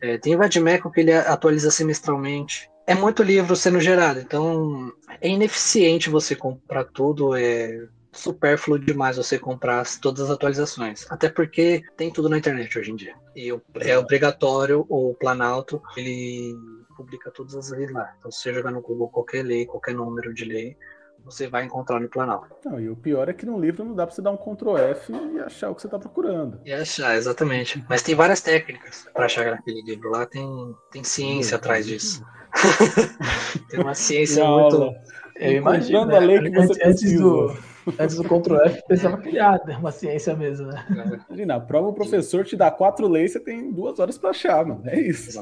[0.00, 2.70] É, tem o Vadimeco que ele atualiza semestralmente.
[2.86, 9.38] É muito livro sendo gerado, então é ineficiente você comprar tudo, é supérfluo demais você
[9.38, 11.06] comprar todas as atualizações.
[11.10, 13.14] Até porque tem tudo na internet hoje em dia.
[13.34, 16.54] E é obrigatório o Planalto, ele
[16.96, 18.14] publica todas as leis lá.
[18.18, 20.76] Então, se você jogar no Google qualquer lei, qualquer número de lei,
[21.24, 22.54] você vai encontrar no Planalto.
[22.64, 24.76] Não, e o pior é que no livro não dá para você dar um Ctrl
[24.76, 26.60] F e achar o que você está procurando.
[26.64, 27.84] E achar, exatamente.
[27.88, 30.46] Mas tem várias técnicas para achar aquele livro lá, tem,
[30.90, 32.24] tem ciência atrás disso.
[33.68, 34.94] tem uma ciência muito.
[35.36, 36.06] Eu imagino.
[36.06, 36.16] Né?
[36.16, 37.56] A lei que você antes, do
[37.98, 39.76] Antes do Ctrl F, precisava criar né?
[39.76, 40.86] uma ciência mesmo, né?
[41.28, 44.64] Imagina, a prova o professor te dá quatro leis, você tem duas horas para achar,
[44.64, 44.82] mano.
[44.86, 45.40] É isso.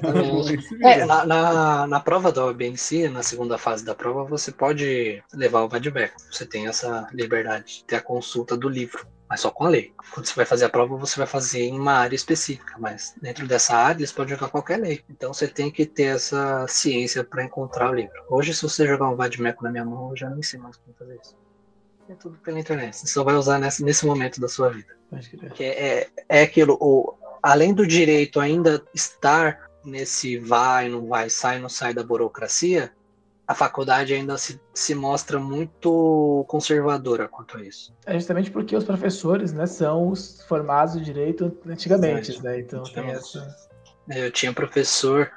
[0.83, 5.63] é, na, na, na, prova da OBNC, na segunda fase da prova, você pode levar
[5.63, 6.15] o vadback.
[6.31, 9.95] Você tem essa liberdade de ter a consulta do livro mas só com a lei.
[10.13, 13.47] Quando você vai fazer a prova, você vai fazer em uma área específica, mas dentro
[13.47, 15.03] dessa área eles podem jogar qualquer lei.
[15.09, 18.13] Então você tem que ter essa ciência para encontrar o livro.
[18.29, 20.95] Hoje, se você jogar um Vadmeco na minha mão, eu já não sei mais como
[20.99, 21.35] fazer isso
[22.11, 22.95] é tudo pela internet.
[22.95, 24.95] Você só vai usar nesse, nesse momento da sua vida.
[25.55, 31.31] Que é, é, é aquilo, o, além do direito ainda estar nesse vai, não vai,
[31.31, 32.93] sai, não sai da burocracia,
[33.53, 37.95] a faculdade ainda se, se mostra muito conservadora quanto a isso.
[38.07, 42.61] É justamente porque os professores né, são os formados de direito antigamente, né?
[42.61, 43.47] Então tem essa.
[44.09, 45.31] Eu tinha professor,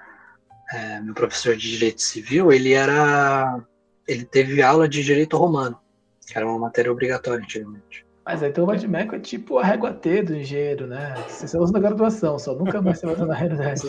[0.73, 3.61] é, meu professor de direito civil, ele era.
[4.07, 5.77] ele teve aula de direito romano
[6.25, 8.05] que era uma matéria obrigatória antigamente.
[8.25, 11.13] Mas aí então o Badmeco é tipo a régua T do engenheiro, né?
[11.27, 13.81] Você usa na graduação, só nunca mais você vai usar na realidade.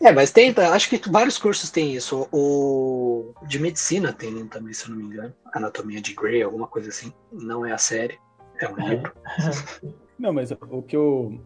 [0.00, 2.26] é, mas tem, acho que vários cursos têm isso.
[2.32, 5.32] O de medicina tem também, se eu não me engano.
[5.54, 7.12] Anatomia de Grey, alguma coisa assim.
[7.32, 8.18] Não é a série,
[8.60, 9.12] é um livro.
[10.18, 11.38] Não, mas o que eu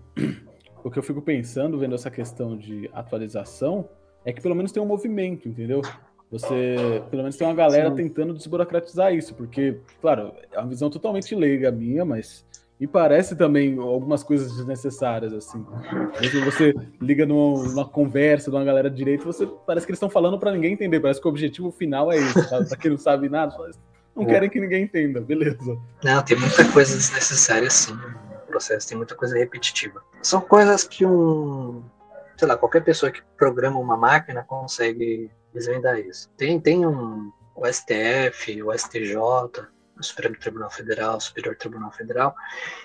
[0.85, 3.89] o que eu fico pensando vendo essa questão de atualização
[4.25, 5.83] é que pelo menos tem um movimento, entendeu?
[6.31, 7.97] Você, pelo menos tem uma galera Sim.
[7.97, 12.45] tentando desburocratizar isso, porque, claro, é uma visão totalmente leiga minha, mas
[12.79, 15.63] me parece também algumas coisas desnecessárias, assim.
[15.63, 19.97] Quando você liga numa, numa, conversa de uma galera de direito, você parece que eles
[19.97, 22.69] estão falando para ninguém entender, parece que o objetivo final é esse, sabe?
[22.69, 23.55] Pra quem não sabe nada,
[24.15, 25.77] não querem que ninguém entenda, beleza.
[26.03, 27.93] Não, tem muita coisa desnecessária, sim.
[28.45, 30.03] O processo tem muita coisa repetitiva.
[30.23, 31.83] São coisas que um,
[32.37, 36.31] sei lá, qualquer pessoa que programa uma máquina consegue desvendar isso.
[36.37, 42.35] Tem, tem um, o STF, o STJ, o Supremo Tribunal Federal, o Superior Tribunal Federal,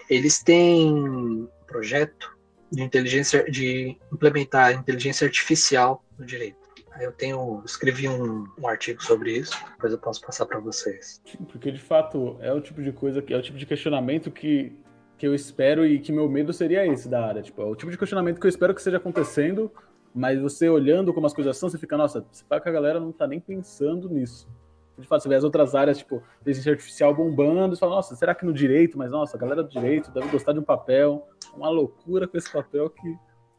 [0.10, 2.36] eles têm projeto
[2.72, 6.66] de inteligência, de implementar inteligência artificial no direito.
[7.00, 11.22] Eu tenho, escrevi um, um, artigo sobre isso, depois eu posso passar para vocês.
[11.52, 14.74] Porque de fato é o tipo de coisa que é o tipo de questionamento que,
[15.18, 17.42] que eu espero e que meu medo seria esse da área.
[17.42, 19.70] Tipo, é o tipo de questionamento que eu espero que esteja acontecendo
[20.16, 23.02] mas você olhando como as coisas são, você fica, nossa, você fala que a galera
[23.02, 24.48] não tá nem pensando nisso.
[24.98, 28.34] De fato, você vê as outras áreas, tipo, inteligência artificial bombando, você fala, nossa, será
[28.34, 28.98] que no direito?
[28.98, 31.28] Mas, nossa, a galera do direito deve gostar de um papel.
[31.54, 33.18] Uma loucura com esse papel que.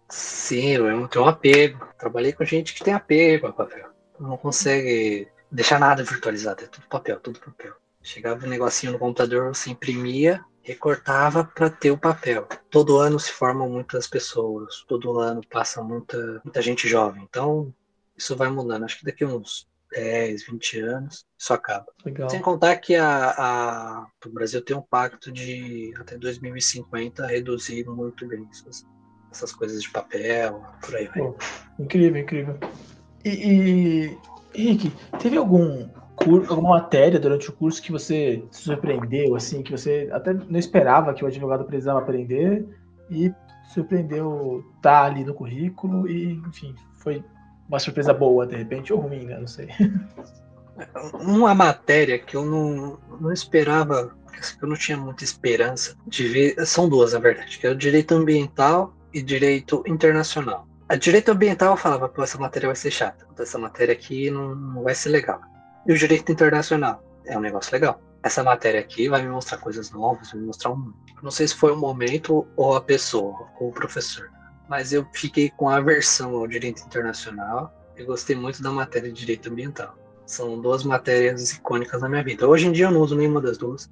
[0.09, 1.87] Sim, eu tenho um apego.
[1.99, 3.91] Trabalhei com gente que tem apego ao papel.
[4.19, 7.75] Não consegue deixar nada virtualizado, é tudo papel, tudo papel.
[8.03, 12.47] Chegava um negocinho no computador, você imprimia, recortava para ter o papel.
[12.69, 17.23] Todo ano se formam muitas pessoas, todo ano passa muita, muita gente jovem.
[17.23, 17.73] Então,
[18.17, 18.85] isso vai mudando.
[18.85, 21.87] Acho que daqui a uns 10, 20 anos, isso acaba.
[22.05, 22.29] Legal.
[22.29, 28.27] Sem contar que a, a, o Brasil tem um pacto de até 2050 reduzir muito
[28.27, 28.85] bem essas,
[29.31, 31.19] essas coisas de papel, por aí vai.
[31.19, 31.37] Pô,
[31.79, 32.59] incrível, incrível.
[33.25, 34.19] E, e,
[34.53, 35.89] Henrique, teve algum
[36.49, 41.15] alguma matéria durante o curso que você se surpreendeu, assim, que você até não esperava
[41.15, 42.67] que o advogado precisava aprender
[43.11, 43.33] e
[43.73, 47.23] surpreendeu tá ali no currículo e, enfim, foi
[47.69, 49.39] uma surpresa boa, de repente, ou ruim, né?
[49.39, 49.69] Não sei.
[51.15, 54.15] Uma matéria que eu não, não esperava,
[54.59, 57.75] que eu não tinha muita esperança de ver, são duas, na verdade, que é o
[57.75, 60.69] direito ambiental e direito internacional.
[60.89, 64.55] A direito ambiental eu falava, pô, essa matéria vai ser chata, essa matéria aqui não,
[64.55, 65.41] não vai ser legal.
[65.87, 68.01] E o direito internacional é um negócio legal.
[68.23, 70.93] Essa matéria aqui vai me mostrar coisas novas, vai me mostrar um.
[71.23, 74.29] Não sei se foi o momento ou a pessoa, ou o professor,
[74.69, 79.49] mas eu fiquei com aversão ao direito internacional e gostei muito da matéria de direito
[79.49, 79.97] ambiental.
[80.27, 82.49] São duas matérias icônicas na minha vida.
[82.49, 83.89] Hoje em dia eu não uso nenhuma das duas.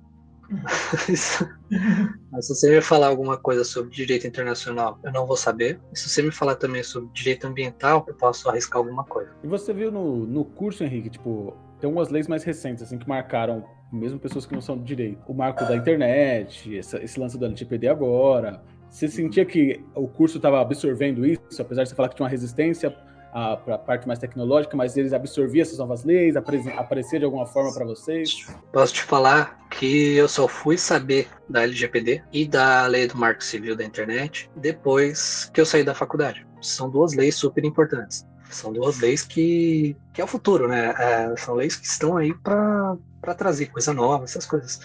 [0.50, 1.44] Mas,
[2.30, 5.80] mas se você me falar alguma coisa sobre direito internacional, eu não vou saber.
[5.92, 9.30] E se você me falar também sobre direito ambiental, eu posso arriscar alguma coisa.
[9.44, 13.07] E você viu no, no curso, Henrique, tipo, tem algumas leis mais recentes, assim, que
[13.07, 17.37] marcaram, mesmo pessoas que não são de direito, o marco da internet, essa, esse lance
[17.37, 18.62] do LGPD agora.
[18.88, 22.31] Você sentia que o curso estava absorvendo isso, apesar de você falar que tinha uma
[22.31, 22.90] resistência
[23.31, 27.75] para a parte mais tecnológica, mas eles absorviam essas novas leis, aparecer de alguma forma
[27.75, 28.47] para vocês?
[28.73, 33.44] Posso te falar que eu só fui saber da LGPD e da lei do marco
[33.44, 36.47] civil da internet depois que eu saí da faculdade.
[36.62, 38.25] São duas leis super importantes.
[38.55, 40.95] São duas leis que, que é o futuro, né?
[40.99, 42.97] É, são leis que estão aí para
[43.37, 44.81] trazer coisa nova, essas coisas.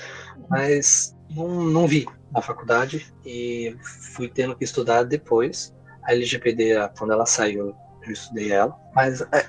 [0.49, 3.75] Mas não, não vi na faculdade e
[4.13, 5.73] fui tendo que estudar depois.
[6.03, 8.75] A LGPD, quando ela saiu, eu estudei ela.
[8.95, 9.45] Mas é,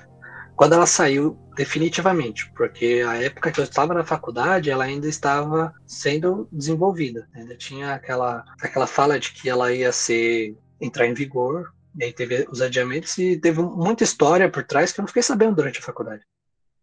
[0.60, 5.74] quando ela saiu definitivamente, porque a época que eu estava na faculdade, ela ainda estava
[5.86, 7.26] sendo desenvolvida.
[7.34, 12.12] Ainda tinha aquela, aquela fala de que ela ia ser entrar em vigor e aí
[12.12, 15.78] teve os adiamentos e teve muita história por trás que eu não fiquei sabendo durante
[15.78, 16.24] a faculdade.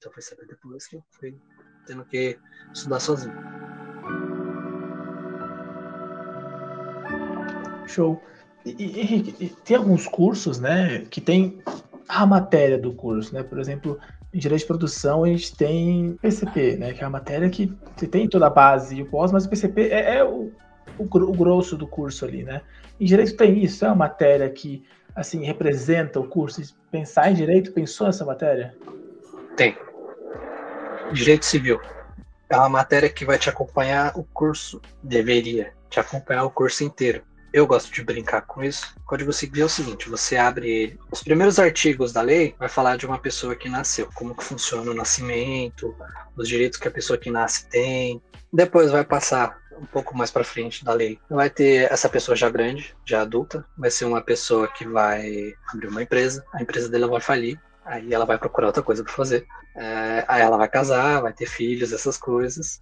[0.04, 1.36] Só fui saber depois que eu fui
[1.86, 2.38] tendo que
[2.74, 3.34] estudar sozinho.
[7.88, 8.22] Show.
[8.66, 11.64] E, Henrique, tem alguns cursos, né, que tem
[12.08, 13.42] a matéria do curso, né?
[13.42, 13.98] Por exemplo,
[14.34, 18.08] em direito de produção a gente tem PCP, né, que é a matéria que você
[18.08, 20.52] tem toda a base e o pós, mas o PCP é, é o,
[20.98, 22.62] o, o, grosso do curso ali, né?
[23.00, 24.84] Em direito tem isso, é uma matéria que
[25.16, 26.62] assim, representa o curso?
[26.92, 28.76] Pensar em direito, pensou nessa matéria?
[29.56, 29.76] Tem.
[31.12, 31.82] Direito civil.
[32.50, 37.24] É uma matéria que vai te acompanhar o curso, deveria te acompanhar o curso inteiro.
[37.52, 38.94] Eu gosto de brincar com isso.
[38.98, 41.00] O Código Civil é o seguinte: você abre ele.
[41.12, 44.92] Os primeiros artigos da lei vai falar de uma pessoa que nasceu, como que funciona
[44.92, 45.96] o nascimento,
[46.36, 48.22] os direitos que a pessoa que nasce tem.
[48.54, 51.20] Depois vai passar um pouco mais para frente da lei.
[51.30, 55.88] Vai ter essa pessoa já grande, já adulta, vai ser uma pessoa que vai abrir
[55.88, 59.46] uma empresa, a empresa dela vai falir, aí ela vai procurar outra coisa para fazer.
[59.76, 62.82] É, aí ela vai casar, vai ter filhos, essas coisas.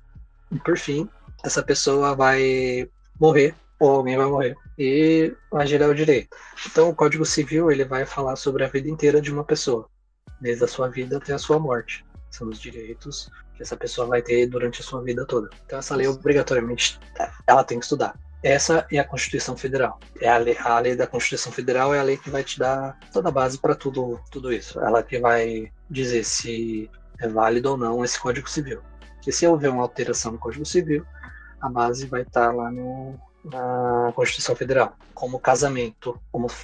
[0.51, 1.09] E por fim,
[1.43, 6.35] essa pessoa vai morrer ou alguém vai morrer e vai gerar o direito.
[6.65, 9.89] Então, o Código Civil ele vai falar sobre a vida inteira de uma pessoa,
[10.39, 12.04] desde a sua vida até a sua morte.
[12.35, 15.49] São os direitos que essa pessoa vai ter durante a sua vida toda.
[15.65, 16.99] Então, essa lei obrigatoriamente
[17.47, 18.17] ela tem que estudar.
[18.43, 19.99] Essa é a Constituição Federal.
[20.19, 22.99] É a lei, a lei da Constituição Federal é a lei que vai te dar
[23.11, 24.79] toda a base para tudo, tudo isso.
[24.79, 28.81] Ela que vai dizer se é válido ou não esse Código Civil.
[29.21, 31.05] Que se houver uma alteração no Código Civil,
[31.59, 36.19] a base vai estar lá no, na Constituição Federal, como casamento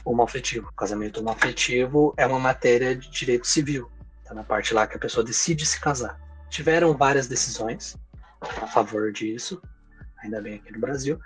[0.05, 0.71] homoafetivo.
[0.75, 3.89] Casamento homoafetivo é uma matéria de direito civil,
[4.31, 6.19] tá na parte lá que a pessoa decide se casar.
[6.49, 7.97] Tiveram várias decisões
[8.39, 9.61] a favor disso,
[10.23, 11.19] ainda bem aqui no Brasil,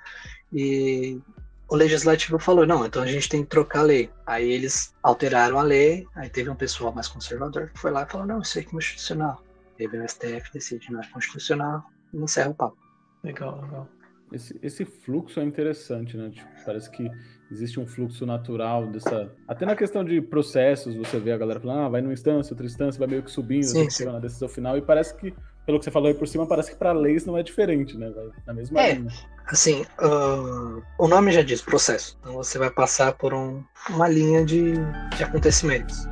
[0.51, 1.21] e
[1.67, 4.09] o legislativo falou, não, então a gente tem que trocar a lei.
[4.25, 8.11] Aí eles alteraram a lei, aí teve um pessoal mais conservador que foi lá e
[8.11, 9.43] falou, não, isso é constitucional.
[9.77, 12.77] Teve o STF decide, não é constitucional, e encerra o papo.
[13.23, 13.89] Legal, legal.
[14.31, 16.29] Esse, esse fluxo é interessante, né?
[16.29, 17.09] Tipo, parece que
[17.51, 19.31] existe um fluxo natural dessa.
[19.47, 22.65] Até na questão de processos, você vê a galera falando, ah, vai numa instância, outra
[22.65, 24.05] instância, vai meio que subindo, sim, sim.
[24.05, 25.33] na decisão final, e parece que,
[25.65, 28.09] pelo que você falou aí por cima, parece que para leis não é diferente, né?
[28.09, 29.11] Vai na mesma é, linha.
[29.47, 32.17] Assim, uh, o nome já diz processo.
[32.21, 34.73] Então você vai passar por um, uma linha de,
[35.15, 36.07] de acontecimentos.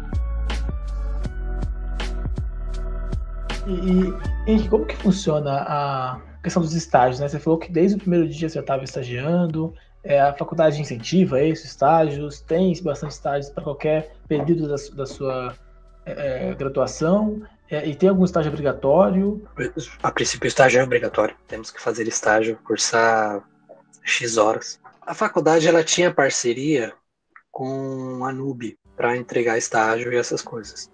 [3.65, 7.29] E, e, como que funciona a questão dos estágios, né?
[7.29, 11.41] Você falou que desde o primeiro dia você já estava estagiando, é, a faculdade incentiva
[11.41, 15.55] esses estágios, tem bastante estágios para qualquer período da, da sua
[16.05, 19.47] é, é, graduação, é, e tem algum estágio obrigatório?
[20.03, 21.35] A princípio, o estágio é obrigatório.
[21.47, 23.43] Temos que fazer estágio, cursar
[24.03, 24.79] X horas.
[25.01, 26.93] A faculdade ela tinha parceria
[27.51, 30.91] com a NUB para entregar estágio e essas coisas.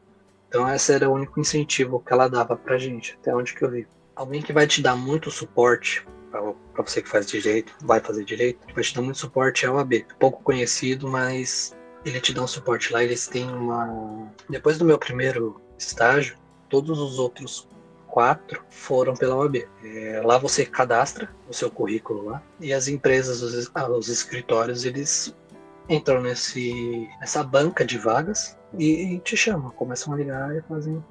[0.47, 3.69] Então, esse era o único incentivo que ela dava para gente, até onde que eu
[3.69, 8.23] vi alguém que vai te dar muito suporte para você que faz direito, vai fazer
[8.23, 10.05] direito, vai te dar muito suporte é o AB.
[10.19, 13.03] Pouco conhecido, mas ele te dá um suporte lá.
[13.03, 14.31] Eles têm uma.
[14.49, 16.37] Depois do meu primeiro estágio,
[16.69, 17.67] todos os outros
[18.07, 19.67] quatro foram pela OAB.
[19.83, 24.83] É, lá você cadastra o seu currículo lá e as empresas, os, ah, os escritórios,
[24.83, 25.35] eles
[25.87, 31.03] entram nesse, nessa banca de vagas e, e te chamam, começam a ligar e fazem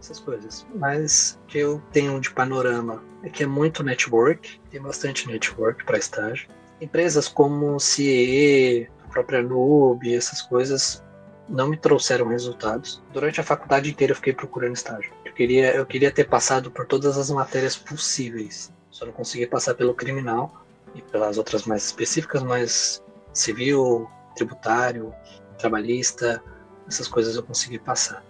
[0.00, 0.66] essas coisas.
[0.74, 5.84] Mas o que eu tenho de panorama é que é muito network, tem bastante network
[5.84, 6.48] para estágio.
[6.80, 11.02] Empresas como CIE, a própria Nube, essas coisas
[11.48, 13.02] não me trouxeram resultados.
[13.12, 15.12] Durante a faculdade inteira eu fiquei procurando estágio.
[15.24, 18.72] Eu queria, eu queria ter passado por todas as matérias possíveis.
[18.90, 25.12] Só não consegui passar pelo criminal e pelas outras mais específicas, mas civil, tributário,
[25.58, 26.42] trabalhista,
[26.86, 28.22] essas coisas eu consegui passar.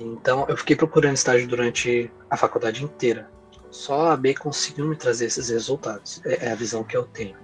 [0.00, 3.30] Então eu fiquei procurando estágio durante a faculdade inteira.
[3.70, 6.22] Só a B conseguiu me trazer esses resultados.
[6.24, 7.36] É, é a visão que eu tenho.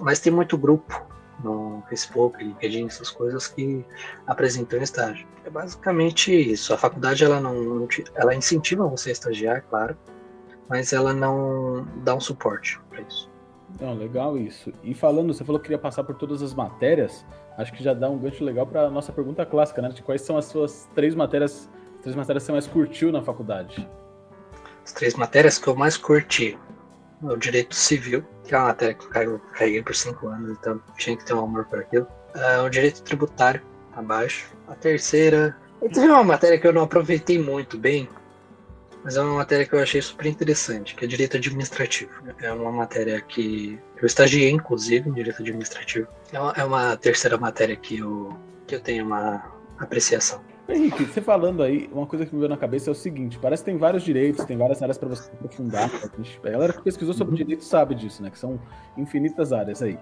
[0.00, 1.06] Mas tem muito grupo
[1.42, 3.84] no Facebook, LinkedIn, essas coisas que
[4.26, 5.26] apresentam estágio.
[5.44, 6.72] É basicamente isso.
[6.74, 9.96] A faculdade ela não, ela incentiva você a estagiar, claro,
[10.68, 13.30] mas ela não dá um suporte para isso.
[13.80, 14.72] Não, legal isso.
[14.82, 17.24] E falando, você falou que queria passar por todas as matérias.
[17.56, 19.88] Acho que já dá um gancho legal para nossa pergunta clássica, né?
[19.90, 21.68] De quais são as suas três matérias
[22.02, 23.88] três matérias que você mais curtiu na faculdade?
[24.84, 26.58] As três matérias que eu mais curti.
[27.22, 31.14] O direito civil, que é uma matéria que eu carreguei por cinco anos, então tinha
[31.16, 32.06] que ter um amor por aquilo.
[32.34, 33.60] Uh, o direito tributário,
[33.94, 34.50] abaixo.
[34.66, 35.54] A terceira.
[35.80, 38.08] Teve uma matéria que eu não aproveitei muito bem,
[39.02, 42.10] mas é uma matéria que eu achei super interessante, que é direito administrativo.
[42.40, 46.08] É uma matéria que eu estagiei, inclusive, em direito administrativo.
[46.32, 48.36] É uma, é uma terceira matéria que eu,
[48.66, 49.42] que eu tenho uma
[49.78, 50.42] apreciação.
[50.72, 53.62] Henrique, você falando aí, uma coisa que me veio na cabeça é o seguinte: parece
[53.62, 55.90] que tem vários direitos, tem várias áreas para você aprofundar.
[56.44, 57.36] A galera que pesquisou sobre uhum.
[57.36, 58.30] direito sabe disso, né?
[58.30, 58.60] Que são
[58.96, 59.98] infinitas áreas aí.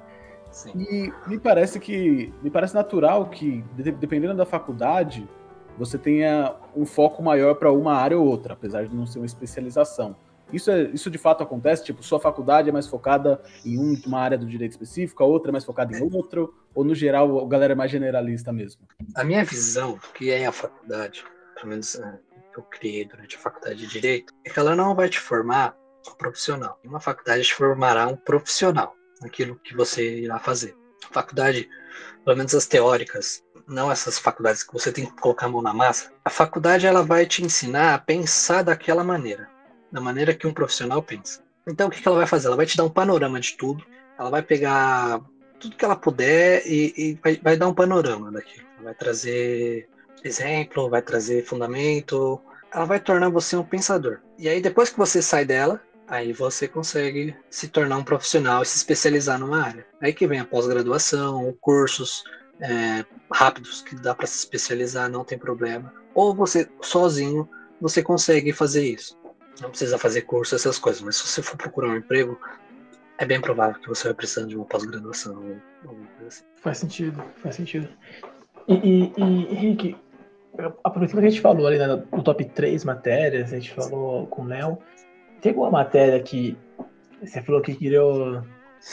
[0.50, 0.72] Sim.
[0.76, 3.64] E me parece que me parece natural que,
[4.00, 5.28] dependendo da faculdade,
[5.76, 9.26] você tenha um foco maior para uma área ou outra, apesar de não ser uma
[9.26, 10.16] especialização.
[10.52, 11.84] Isso, é, isso de fato acontece?
[11.84, 15.52] Tipo, sua faculdade é mais focada em uma área do direito específico, a outra é
[15.52, 16.54] mais focada em outro?
[16.74, 18.82] Ou no geral a galera é mais generalista mesmo?
[19.14, 21.24] A minha visão que é a faculdade,
[21.54, 22.18] pelo menos é,
[22.52, 25.76] que eu criei durante a faculdade de Direito, é que ela não vai te formar
[26.08, 26.78] um profissional.
[26.84, 30.74] Uma faculdade te formará um profissional naquilo que você irá fazer.
[31.10, 31.68] A faculdade,
[32.24, 35.74] pelo menos as teóricas, não essas faculdades que você tem que colocar a mão na
[35.74, 39.57] massa, a faculdade ela vai te ensinar a pensar daquela maneira
[39.90, 41.42] da maneira que um profissional pensa.
[41.66, 42.46] Então o que, ela vai fazer?
[42.46, 43.84] Ela vai te dar um panorama de tudo.
[44.18, 45.20] Ela vai pegar
[45.60, 48.66] tudo que ela puder e, e vai, vai, dar um panorama daquilo.
[48.82, 49.88] Vai trazer
[50.24, 52.40] exemplo, vai trazer fundamento.
[52.72, 54.20] Ela vai tornar você um pensador.
[54.38, 58.66] E aí depois que você sai dela, aí você consegue se tornar um profissional e
[58.66, 59.86] se especializar numa área.
[60.00, 62.24] Aí que vem a pós-graduação, cursos
[62.60, 65.92] é, rápidos que dá para se especializar, não tem problema.
[66.14, 67.48] Ou você sozinho
[67.80, 69.17] você consegue fazer isso.
[69.60, 72.38] Não precisa fazer curso, essas coisas, mas se você for procurar um emprego,
[73.18, 75.60] é bem provável que você vai precisar de uma pós-graduação.
[76.26, 76.44] Assim.
[76.62, 77.88] Faz sentido, faz sentido.
[78.68, 79.96] E, e, e Henrique,
[80.84, 84.46] aproveitando que a gente falou ali no top 3 matérias, a gente falou com o
[84.46, 84.78] Léo,
[85.40, 86.56] tem alguma matéria que
[87.20, 88.00] você falou que queria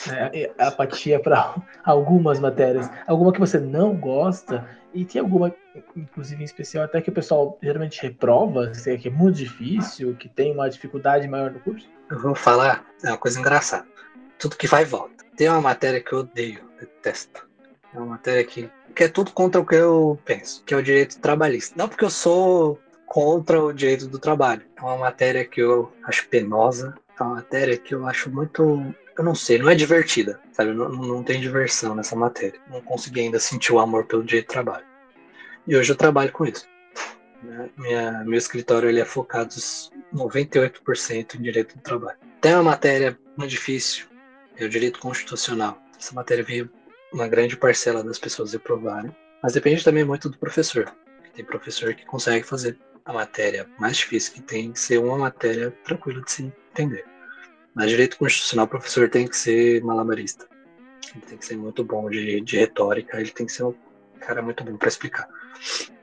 [0.07, 5.53] né, apatia para algumas matérias, alguma que você não gosta, e tem alguma,
[5.95, 10.53] inclusive em especial, até que o pessoal geralmente reprova, que é muito difícil, que tem
[10.53, 11.87] uma dificuldade maior no curso?
[12.09, 13.85] Eu vou falar, é uma coisa engraçada.
[14.39, 15.25] Tudo que vai e volta.
[15.35, 17.45] Tem uma matéria que eu odeio, detesto.
[17.93, 20.83] É uma matéria que, que é tudo contra o que eu penso, que é o
[20.83, 21.75] direito trabalhista.
[21.77, 24.63] Não porque eu sou contra o direito do trabalho.
[24.77, 29.23] É uma matéria que eu acho penosa, é uma matéria que eu acho muito eu
[29.23, 30.73] não sei, não é divertida, sabe?
[30.73, 32.59] Não, não tem diversão nessa matéria.
[32.69, 34.85] Não consegui ainda sentir o amor pelo dia de trabalho.
[35.67, 36.67] E hoje eu trabalho com isso.
[37.77, 39.53] Minha, meu escritório ele é focado
[40.13, 42.17] 98% em direito do trabalho.
[42.41, 44.05] Tem uma matéria muito difícil,
[44.57, 45.81] é o direito constitucional.
[45.97, 46.69] Essa matéria veio
[47.11, 50.91] uma grande parcela das pessoas reprovarem, mas depende também muito do professor.
[51.33, 55.71] Tem professor que consegue fazer a matéria mais difícil que tem que ser uma matéria
[55.83, 57.05] tranquila de se entender.
[57.75, 60.47] Mas direito constitucional, o professor tem que ser malabarista.
[61.13, 63.75] Ele tem que ser muito bom de, de retórica, ele tem que ser um
[64.19, 65.27] cara muito bom para explicar.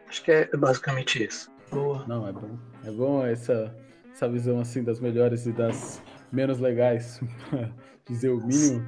[0.06, 1.50] Acho que é basicamente isso.
[1.70, 2.04] Boa.
[2.06, 2.58] Não, é bom.
[2.84, 3.74] É bom essa,
[4.12, 7.20] essa visão assim das melhores e das menos legais,
[8.06, 8.86] dizer o mínimo,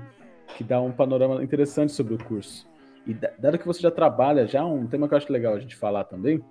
[0.56, 2.68] que dá um panorama interessante sobre o curso.
[3.06, 5.76] E dado que você já trabalha, já um tema que eu acho legal a gente
[5.76, 6.42] falar também,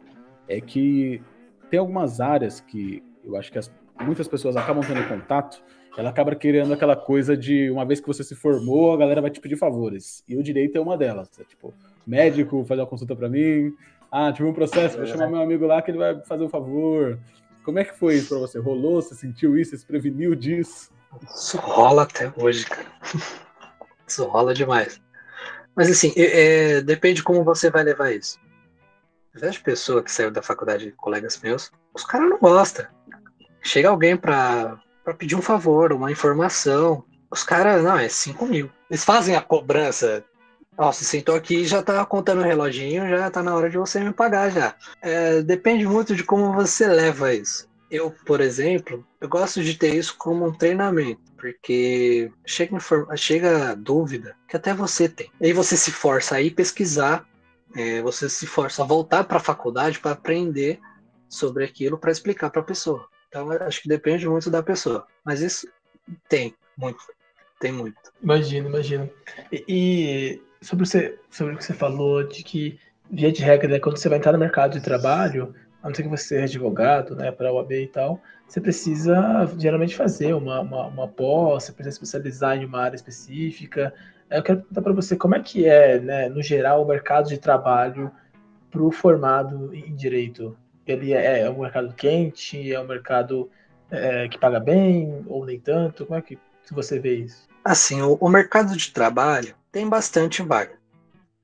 [0.47, 1.21] é que
[1.69, 3.71] tem algumas áreas que eu acho que as,
[4.01, 5.63] muitas pessoas acabam tendo contato
[5.95, 9.29] ela acaba criando aquela coisa de uma vez que você se formou, a galera vai
[9.29, 10.23] te pedir favores.
[10.27, 11.29] E o direito é uma delas.
[11.39, 11.73] É tipo,
[12.05, 13.73] médico fazer uma consulta para mim.
[14.11, 17.19] Ah, tive um processo, vou chamar meu amigo lá que ele vai fazer um favor.
[17.63, 18.59] Como é que foi isso para você?
[18.59, 19.01] Rolou?
[19.01, 19.71] Você sentiu isso?
[19.71, 20.91] Você se preveniu disso?
[21.35, 22.87] Isso rola até hoje, cara.
[24.05, 25.01] Isso rola demais.
[25.75, 28.37] Mas assim, é, é, depende como você vai levar isso.
[29.33, 32.85] Vejo pessoa que saiu da faculdade, colegas meus, os caras não gostam.
[33.63, 37.03] Chega alguém para para pedir um favor, uma informação.
[37.29, 38.69] Os caras, não, é 5 mil.
[38.89, 40.23] Eles fazem a cobrança.
[40.77, 43.99] Ó, você sentou aqui já tá contando o reloginho, já tá na hora de você
[43.99, 44.75] me pagar já.
[45.01, 47.67] É, depende muito de como você leva isso.
[47.91, 52.75] Eu, por exemplo, eu gosto de ter isso como um treinamento, porque chega,
[53.15, 55.29] chega dúvida que até você tem.
[55.39, 57.23] E aí você se força a ir pesquisar,
[57.75, 60.79] é, você se força a voltar para a faculdade para aprender
[61.29, 63.07] sobre aquilo para explicar para a pessoa.
[63.33, 65.07] Então acho que depende muito da pessoa.
[65.25, 65.67] Mas isso
[66.29, 66.99] tem muito.
[67.59, 67.97] Tem muito.
[68.21, 69.09] Imagino, imagino.
[69.51, 72.79] E, e sobre, você, sobre o que você falou de que,
[73.09, 76.03] via de regra, né, quando você vai entrar no mercado de trabalho, a não ser
[76.03, 79.15] que você seja advogado, né, para a UAB e tal, você precisa
[79.57, 83.91] geralmente fazer uma, uma, uma pós, você precisa especializar em uma área específica.
[84.29, 87.39] Eu quero perguntar para você como é que é, né, no geral, o mercado de
[87.39, 88.11] trabalho
[88.69, 90.55] para o formado em direito
[90.85, 93.49] ele é, é um mercado quente, é um mercado
[93.91, 96.05] é, que paga bem ou nem tanto?
[96.05, 96.37] Como é que
[96.71, 97.47] você vê isso?
[97.63, 100.77] Assim, o, o mercado de trabalho tem bastante vaga.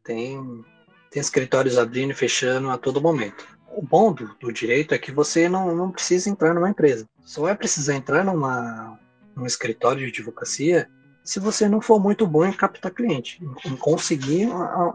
[0.03, 0.63] Tem,
[1.11, 3.47] tem escritórios abrindo e fechando a todo momento.
[3.71, 7.05] O bom do, do direito é que você não, não precisa entrar numa empresa.
[7.21, 8.99] Só vai precisar entrar numa,
[9.35, 10.89] num escritório de advocacia
[11.23, 14.49] se você não for muito bom em captar cliente, em conseguir,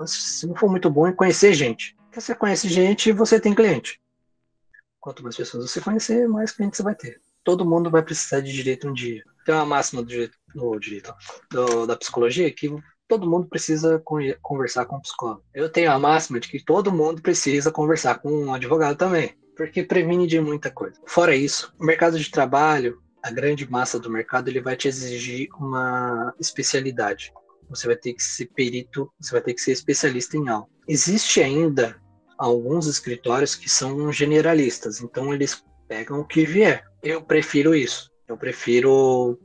[0.05, 1.95] se não for muito bom em conhecer gente.
[2.07, 4.01] Porque você conhece gente, você tem cliente.
[5.05, 7.20] Quanto mais pessoas você conhecer, mais clientes você vai ter.
[7.44, 9.22] Todo mundo vai precisar de direito um dia.
[9.44, 11.14] Tem uma máxima do direito, do direito
[11.50, 12.74] do, da psicologia que
[13.07, 14.02] todo mundo precisa
[14.40, 15.44] conversar com um psicólogo.
[15.52, 19.82] Eu tenho a máxima de que todo mundo precisa conversar com um advogado também, porque
[19.82, 20.98] previne de muita coisa.
[21.07, 25.50] Fora isso, o mercado de trabalho, a grande massa do mercado, ele vai te exigir
[25.61, 27.30] uma especialidade.
[27.68, 30.70] Você vai ter que ser perito, você vai ter que ser especialista em algo.
[30.88, 32.02] Existe ainda
[32.39, 36.85] alguns escritórios que são generalistas, então eles pegam o que vier.
[37.03, 38.11] Eu prefiro isso.
[38.26, 39.39] Eu prefiro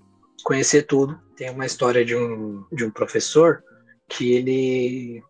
[0.43, 1.19] conhecer tudo.
[1.35, 3.63] Tem uma história de um, de um professor
[4.07, 5.23] que ele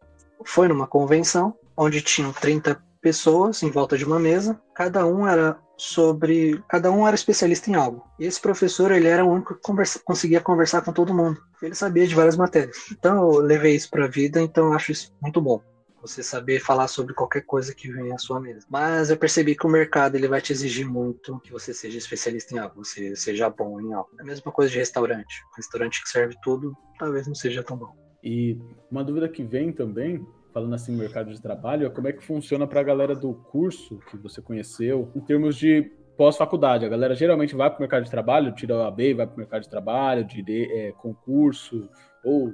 [0.45, 5.57] foi numa convenção onde tinham 30 pessoas em volta de uma mesa, cada um era
[5.77, 8.03] sobre, cada um era especialista em algo.
[8.19, 11.41] E esse professor, ele era o único que conversa, conseguia conversar com todo mundo.
[11.61, 12.77] Ele sabia de várias matérias.
[12.91, 15.61] Então eu levei isso para a vida, então eu acho isso muito bom.
[16.01, 18.65] Você saber falar sobre qualquer coisa que vem à sua mesa.
[18.69, 22.55] Mas eu percebi que o mercado ele vai te exigir muito que você seja especialista
[22.55, 24.09] em algo, você seja bom em algo.
[24.17, 25.43] É a mesma coisa de restaurante.
[25.53, 27.93] Um restaurante que serve tudo, talvez não seja tão bom.
[28.23, 28.57] E
[28.89, 32.79] uma dúvida que vem também falando assim, mercado de trabalho, como é que funciona para
[32.79, 35.83] a galera do curso que você conheceu, em termos de
[36.17, 36.85] pós-faculdade?
[36.85, 39.39] A galera geralmente vai para o mercado de trabalho, tira o AB, vai para o
[39.39, 41.89] mercado de trabalho, de é, concurso,
[42.23, 42.53] ou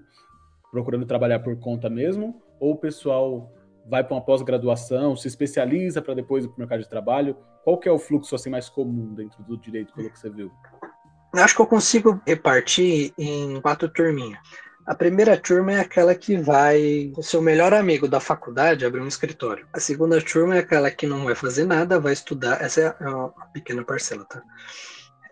[0.72, 3.52] procurando trabalhar por conta mesmo, ou o pessoal
[3.88, 7.38] vai para uma pós-graduação, se especializa para depois ir para o mercado de trabalho?
[7.64, 10.52] Qual que é o fluxo assim mais comum dentro do direito, pelo que você viu?
[11.34, 14.40] Eu acho que eu consigo repartir em quatro turminhas.
[14.86, 19.08] A primeira turma é aquela que vai, o seu melhor amigo da faculdade, abrir um
[19.08, 19.68] escritório.
[19.74, 22.62] A segunda turma é aquela que não vai fazer nada, vai estudar.
[22.62, 24.44] Essa é uma pequena parcela, tá?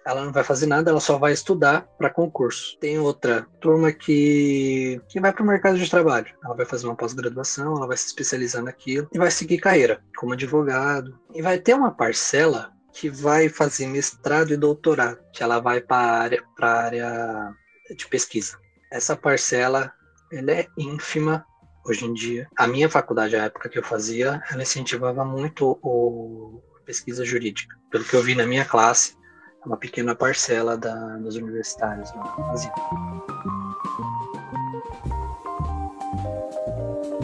[0.06, 2.78] Ela não vai fazer nada, ela só vai estudar para concurso.
[2.80, 6.34] Tem outra turma que, que vai para o mercado de trabalho.
[6.44, 10.34] Ela vai fazer uma pós-graduação, ela vai se especializar naquilo e vai seguir carreira como
[10.34, 11.18] advogado.
[11.34, 16.38] E vai ter uma parcela que vai fazer mestrado e doutorado, que ela vai para
[16.60, 17.56] a área,
[17.98, 18.58] de pesquisa
[18.94, 19.92] essa parcela
[20.32, 21.44] ela é ínfima
[21.86, 22.48] hoje em dia.
[22.56, 27.76] A minha faculdade, a época que eu fazia, ela incentivava muito o pesquisa jurídica.
[27.90, 29.16] Pelo que eu vi na minha classe,
[29.66, 32.72] uma pequena parcela da, dos universitários lá no Brasil.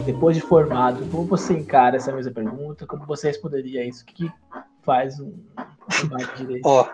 [0.04, 2.86] Depois de formado, como você encara essa mesma pergunta?
[2.86, 4.02] Como você responderia isso?
[4.02, 4.32] O que
[4.82, 5.34] faz um
[5.86, 6.66] advogado de direito?
[6.66, 6.88] Ó,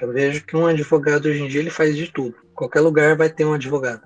[0.00, 3.28] eu vejo que um advogado hoje em dia ele faz de tudo qualquer lugar vai
[3.28, 4.02] ter um advogado.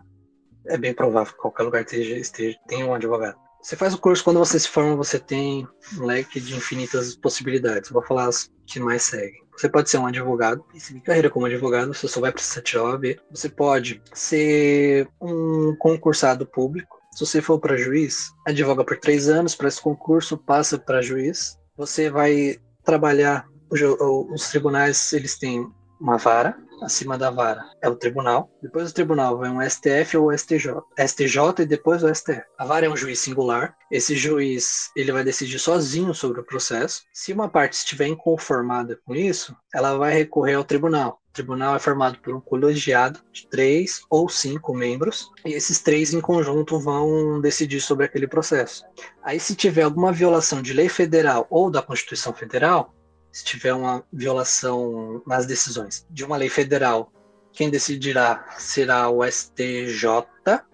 [0.67, 3.37] É bem provável que qualquer lugar esteja, esteja, tenha um advogado.
[3.63, 5.67] Você faz o curso, quando você se forma, você tem
[5.99, 7.91] um leque de infinitas possibilidades.
[7.91, 9.43] Vou falar as que mais seguem.
[9.57, 13.19] Você pode ser um advogado seguir carreira como advogado, você só vai tirar o AB.
[13.31, 16.99] Você pode ser um concursado público.
[17.13, 21.59] Se você for para juiz, advoga por três anos, para esse concurso, passa para juiz.
[21.77, 25.67] Você vai trabalhar, os tribunais, eles têm
[25.99, 30.33] uma vara, acima da vara é o tribunal, depois do tribunal vem um STF ou
[30.37, 32.43] STJ, STJ e depois o STF.
[32.59, 37.03] A vara é um juiz singular, esse juiz ele vai decidir sozinho sobre o processo.
[37.13, 41.21] Se uma parte estiver inconformada com isso, ela vai recorrer ao tribunal.
[41.31, 46.15] O tribunal é formado por um colegiado de três ou cinco membros, e esses três
[46.15, 48.85] em conjunto vão decidir sobre aquele processo.
[49.23, 52.95] Aí, se tiver alguma violação de lei federal ou da Constituição Federal,
[53.37, 57.13] se tiver uma violação nas decisões de uma lei federal,
[57.53, 60.09] quem decidirá será o STJ.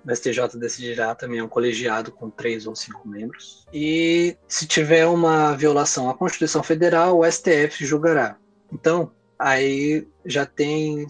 [0.07, 3.67] O STJ decidirá também é um colegiado com três ou cinco membros.
[3.73, 8.39] E se tiver uma violação à Constituição Federal, o STF julgará.
[8.73, 11.05] Então, aí já tem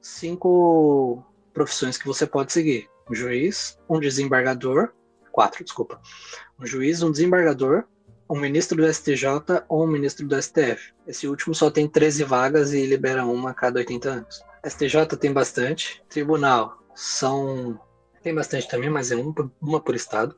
[0.00, 4.92] cinco profissões que você pode seguir: um juiz, um desembargador,
[5.32, 6.00] quatro, desculpa,
[6.56, 7.84] um juiz, um desembargador,
[8.28, 10.92] um ministro do STJ ou um ministro do STF.
[11.06, 14.42] Esse último só tem 13 vagas e libera uma a cada 80 anos.
[14.64, 16.02] STJ tem bastante.
[16.08, 17.78] Tribunal são.
[18.22, 20.34] Tem bastante também, mas é um, uma por estado.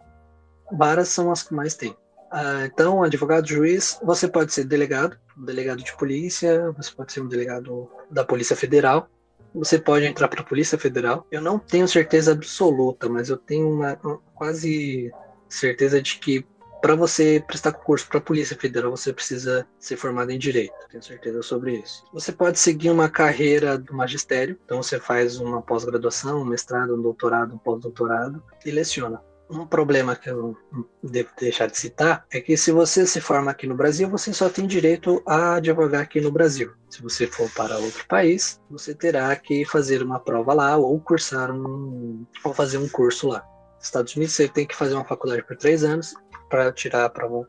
[0.70, 1.96] Varas são as que mais tem.
[2.30, 7.28] Ah, então, advogado, juiz, você pode ser delegado, delegado de polícia, você pode ser um
[7.28, 9.08] delegado da Polícia Federal,
[9.54, 11.26] você pode entrar para a Polícia Federal.
[11.30, 15.10] Eu não tenho certeza absoluta, mas eu tenho uma, uma quase
[15.48, 16.44] certeza de que
[16.80, 20.74] para você prestar concurso para a Polícia Federal, você precisa ser formado em direito.
[20.90, 22.04] Tenho certeza sobre isso.
[22.12, 27.02] Você pode seguir uma carreira do magistério, então você faz uma pós-graduação, um mestrado, um
[27.02, 29.20] doutorado, um pós-doutorado e leciona.
[29.50, 30.54] Um problema que eu
[31.02, 34.50] devo deixar de citar é que se você se forma aqui no Brasil, você só
[34.50, 36.72] tem direito a advogar aqui no Brasil.
[36.90, 41.50] Se você for para outro país, você terá que fazer uma prova lá ou cursar
[41.50, 43.42] um ou fazer um curso lá.
[43.78, 46.12] Nos Estados Unidos você tem que fazer uma faculdade por três anos
[46.48, 47.48] para tirar a prova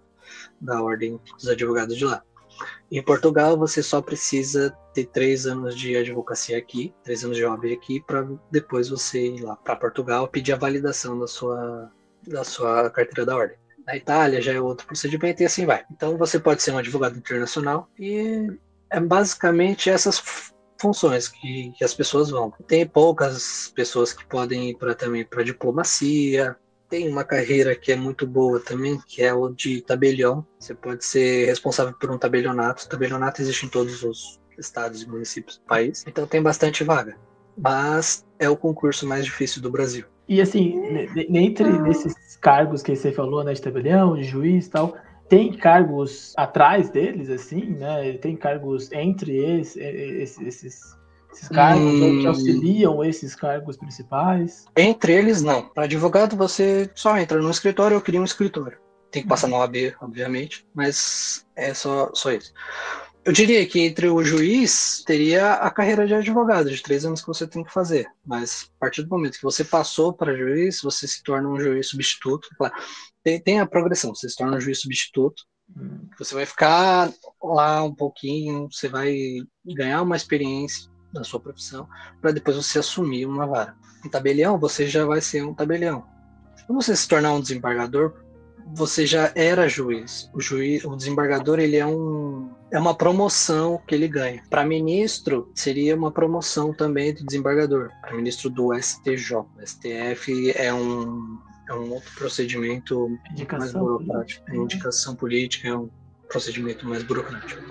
[0.59, 2.23] da ordem dos advogados de lá.
[2.91, 7.65] Em Portugal, você só precisa ter três anos de advocacia aqui, três anos de OAB
[7.71, 11.91] aqui, para depois você ir lá para Portugal pedir a validação da sua,
[12.27, 13.57] da sua carteira da ordem.
[13.85, 15.83] Na Itália já é outro procedimento e assim vai.
[15.91, 18.47] Então você pode ser um advogado internacional e
[18.89, 20.21] é basicamente essas
[20.79, 22.51] funções que, que as pessoas vão.
[22.67, 26.55] Tem poucas pessoas que podem ir para também para diplomacia,
[26.89, 30.45] tem uma carreira que é muito boa também, que é o de tabelião.
[30.59, 32.85] Você pode ser responsável por um tabelionato.
[32.85, 37.15] O tabelionato existe em todos os estados e municípios do país, então tem bastante vaga.
[37.57, 40.05] Mas é o concurso mais difícil do Brasil.
[40.27, 40.75] E assim,
[41.29, 44.95] entre esses cargos que você falou, né, de tabelião, de juiz e tal,
[45.27, 48.13] tem cargos atrás deles, assim, né?
[48.13, 49.77] Tem cargos entre esses,
[50.39, 50.98] esses,
[51.31, 52.21] esses cargos, hum...
[52.21, 54.65] que auxiliam esses cargos principais?
[54.75, 55.69] Entre eles, não.
[55.69, 58.77] Para advogado, você só entra no escritório ou cria um escritório.
[59.11, 62.53] Tem que passar no OAB, obviamente, mas é só, só isso.
[63.25, 67.27] Eu diria que entre o juiz teria a carreira de advogado, de três anos que
[67.27, 68.07] você tem que fazer.
[68.25, 71.89] Mas a partir do momento que você passou para juiz, você se torna um juiz
[71.89, 72.47] substituto.
[72.57, 72.73] Claro,
[73.23, 75.43] tem, tem a progressão, você se torna um juiz substituto.
[76.17, 77.11] Você vai ficar
[77.43, 79.15] lá um pouquinho, você vai
[79.65, 81.87] ganhar uma experiência da sua profissão,
[82.21, 83.75] para depois você assumir uma vara.
[84.05, 86.05] Um tabelião, você já vai ser um tabelião.
[86.65, 88.13] Quando você se tornar um desembargador,
[88.73, 90.29] você já era juiz.
[90.33, 94.43] O juiz, o desembargador, ele é um é uma promoção que ele ganha.
[94.49, 97.89] Para ministro seria uma promoção também do desembargador.
[98.01, 104.45] Para ministro do STJ, o STF é um é um outro procedimento indicação mais burocrático.
[104.45, 104.51] Política.
[104.51, 105.89] É indicação política é um
[106.27, 107.61] procedimento mais burocrático.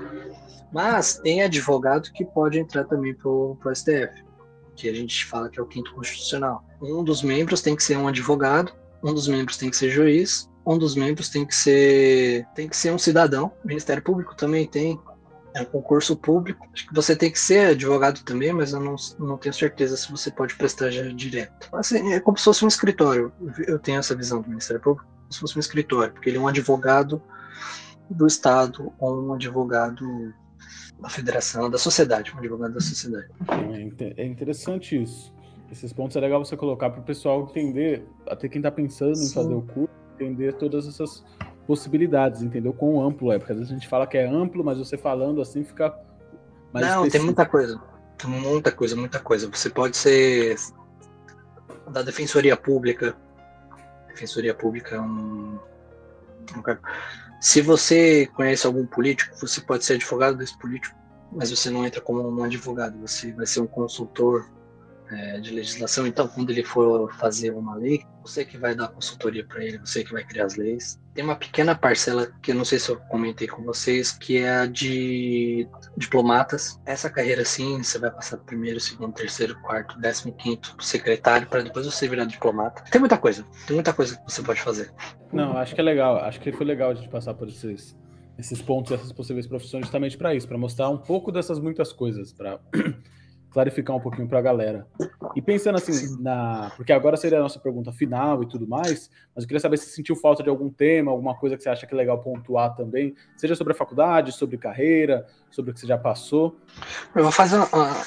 [0.73, 4.25] Mas tem advogado que pode entrar também para o STF,
[4.77, 6.65] que a gente fala que é o quinto constitucional.
[6.81, 10.49] Um dos membros tem que ser um advogado, um dos membros tem que ser juiz,
[10.67, 13.53] um dos membros tem que ser tem que ser um cidadão.
[13.65, 15.01] O Ministério Público também tem
[15.55, 16.67] é um concurso público.
[16.73, 20.11] Acho que você tem que ser advogado também, mas eu não, não tenho certeza se
[20.11, 21.69] você pode prestar já direto.
[21.73, 23.33] Assim, é como se fosse um escritório.
[23.67, 26.41] Eu tenho essa visão do Ministério Público, como se fosse um escritório, porque ele é
[26.41, 27.21] um advogado
[28.11, 30.33] do Estado ou um advogado
[31.01, 33.29] da federação, da sociedade, um advogado da sociedade.
[34.01, 35.33] É, é interessante isso.
[35.71, 39.27] Esses pontos é legal você colocar para o pessoal entender, até quem está pensando Sim.
[39.27, 41.25] em fazer o curso, entender todas essas
[41.67, 42.73] possibilidades, entendeu?
[42.73, 45.43] Quão amplo é, porque às vezes a gente fala que é amplo, mas você falando
[45.43, 45.95] assim fica
[46.73, 47.11] mais Não, específico.
[47.13, 47.83] tem muita coisa.
[48.17, 49.49] Tem muita coisa, muita coisa.
[49.49, 50.57] Você pode ser
[51.91, 53.15] da Defensoria Pública.
[54.09, 55.59] Defensoria Pública é um,
[57.41, 60.97] Se você conhece algum político, você pode ser advogado desse político,
[61.31, 64.51] mas você não entra como um advogado, você vai ser um consultor
[65.11, 66.07] é, de legislação.
[66.07, 70.05] Então, quando ele for fazer uma lei, você que vai dar consultoria para ele, você
[70.05, 71.01] que vai criar as leis.
[71.15, 74.51] Tem uma pequena parcela que eu não sei se eu comentei com vocês, que é
[74.51, 76.81] a de diplomatas.
[76.85, 81.87] Essa carreira, sim, você vai passar primeiro, segundo, terceiro, quarto, décimo quinto secretário, para depois
[81.87, 82.85] você virar diplomata.
[82.91, 84.93] Tem muita coisa, tem muita coisa que você pode fazer.
[85.33, 86.17] Não, acho que é legal.
[86.19, 87.97] Acho que foi legal a gente passar por esses
[88.39, 92.33] esses pontos, essas possíveis profissões justamente para isso, para mostrar um pouco dessas muitas coisas,
[92.33, 92.61] para
[93.59, 94.87] clarificar um pouquinho para a galera.
[95.35, 99.43] E pensando assim, na, porque agora seria a nossa pergunta final e tudo mais, mas
[99.43, 101.93] eu queria saber se sentiu falta de algum tema, alguma coisa que você acha que
[101.93, 105.99] é legal pontuar também, seja sobre a faculdade, sobre carreira, sobre o que você já
[105.99, 106.57] passou.
[107.17, 107.67] Eu vou fazer uma,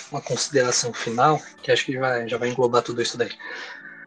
[0.10, 3.32] uma consideração final, que acho que vai, já vai englobar tudo isso daí.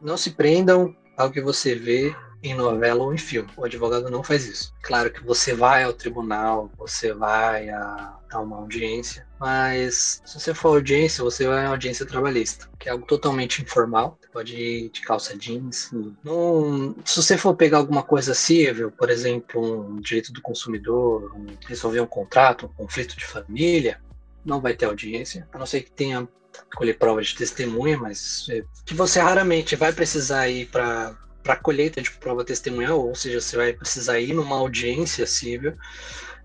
[0.00, 3.50] Não se prendam ao que você vê em novela ou em filme.
[3.54, 4.74] O advogado não faz isso.
[4.80, 10.54] Claro que você vai ao tribunal, você vai a, a uma audiência, mas se você
[10.54, 14.16] for audiência, você vai a audiência trabalhista, que é algo totalmente informal.
[14.18, 15.90] Você pode ir de calça jeans.
[16.24, 21.44] Não, se você for pegar alguma coisa civil, por exemplo, um direito do consumidor, um,
[21.66, 24.00] resolver um contrato, um conflito de família,
[24.42, 26.26] não vai ter audiência, a não ser que tenha
[26.74, 32.00] colher prova de testemunha, mas é, que você raramente vai precisar ir para para colheita
[32.00, 35.76] de prova testemunhal, ou seja, você vai precisar ir numa audiência civil,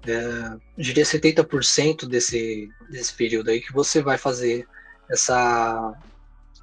[0.07, 4.67] é, diria 70% desse, desse período aí que você vai fazer
[5.09, 5.93] essa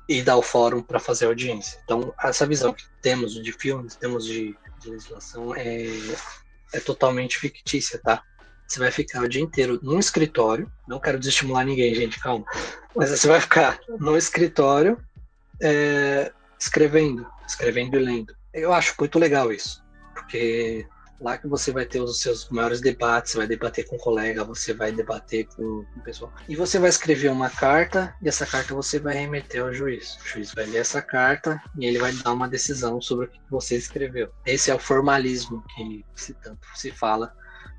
[0.09, 1.81] ida ao fórum para fazer audiência.
[1.85, 5.87] Então, essa visão que temos de filmes, temos de, de legislação, é,
[6.73, 8.23] é totalmente fictícia, tá?
[8.67, 12.45] Você vai ficar o dia inteiro num escritório, não quero desestimular ninguém, gente, calma,
[12.95, 14.99] mas você vai ficar num escritório
[15.61, 18.35] é, escrevendo, escrevendo e lendo.
[18.53, 19.85] Eu acho muito legal isso,
[20.15, 20.87] porque
[21.21, 24.45] lá que você vai ter os seus maiores debates, você vai debater com um colega,
[24.45, 26.33] você vai debater com, o pessoal.
[26.49, 30.19] E você vai escrever uma carta e essa carta você vai remeter ao juiz.
[30.25, 33.41] O juiz vai ler essa carta e ele vai dar uma decisão sobre o que
[33.51, 34.31] você escreveu.
[34.45, 37.33] Esse é o formalismo que se tanto se fala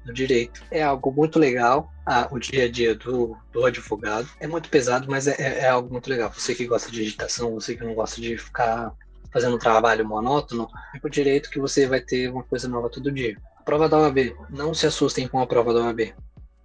[0.05, 0.63] no direito.
[0.71, 1.91] É algo muito legal.
[2.05, 5.69] Ah, o dia a dia do, do advogado é muito pesado, mas é, é, é
[5.69, 6.31] algo muito legal.
[6.31, 8.93] Você que gosta de digitação, você que não gosta de ficar
[9.37, 13.11] fazendo um trabalho monótono, é por direito que você vai ter uma coisa nova todo
[13.11, 13.37] dia.
[13.55, 16.15] A prova da OAB, não se assustem com a prova da OAB.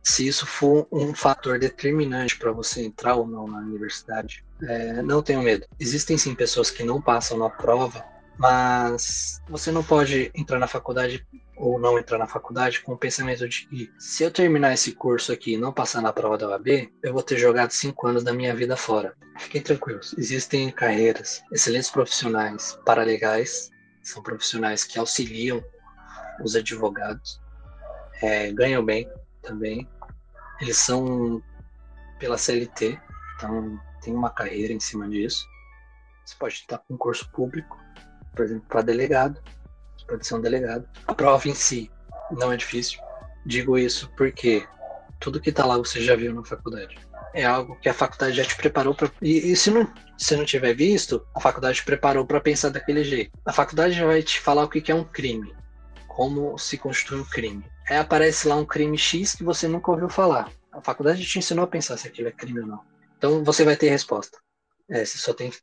[0.02, 5.22] Se isso for um fator determinante para você entrar ou não na universidade, é, não
[5.22, 5.66] tenham medo.
[5.78, 8.02] Existem sim pessoas que não passam na prova,
[8.38, 11.26] mas você não pode entrar na faculdade
[11.56, 15.32] ou não entrar na faculdade com o pensamento de que se eu terminar esse curso
[15.32, 18.32] aqui e não passar na prova da OAB, eu vou ter jogado cinco anos da
[18.32, 19.14] minha vida fora.
[19.38, 23.70] Fiquem tranquilos, existem carreiras, excelentes profissionais paralegais,
[24.02, 25.62] são profissionais que auxiliam
[26.42, 27.42] os advogados
[28.22, 29.10] é, ganham bem
[29.42, 29.88] também.
[30.60, 31.42] Eles são
[32.18, 32.98] pela CLT,
[33.34, 35.44] então tem uma carreira em cima disso.
[36.24, 37.76] Você pode estar com concurso público,
[38.34, 39.42] por exemplo, para delegado,
[40.32, 40.88] um delegado.
[41.06, 41.90] A prova em si
[42.30, 43.00] não é difícil.
[43.44, 44.66] Digo isso porque
[45.18, 46.98] tudo que está lá você já viu na faculdade.
[47.34, 49.10] É algo que a faculdade já te preparou para.
[49.22, 53.02] E, e, se não, se não tiver visto, a faculdade te preparou para pensar daquele
[53.02, 53.30] jeito.
[53.46, 55.54] A faculdade já vai te falar o que, que é um crime,
[56.08, 57.64] como se constitui um crime.
[57.88, 60.50] Aí aparece lá um crime X que você nunca ouviu falar.
[60.70, 62.80] A faculdade te ensinou a pensar se aquilo é crime ou não.
[63.16, 64.38] Então você vai ter resposta.
[64.90, 65.58] É, você só tem que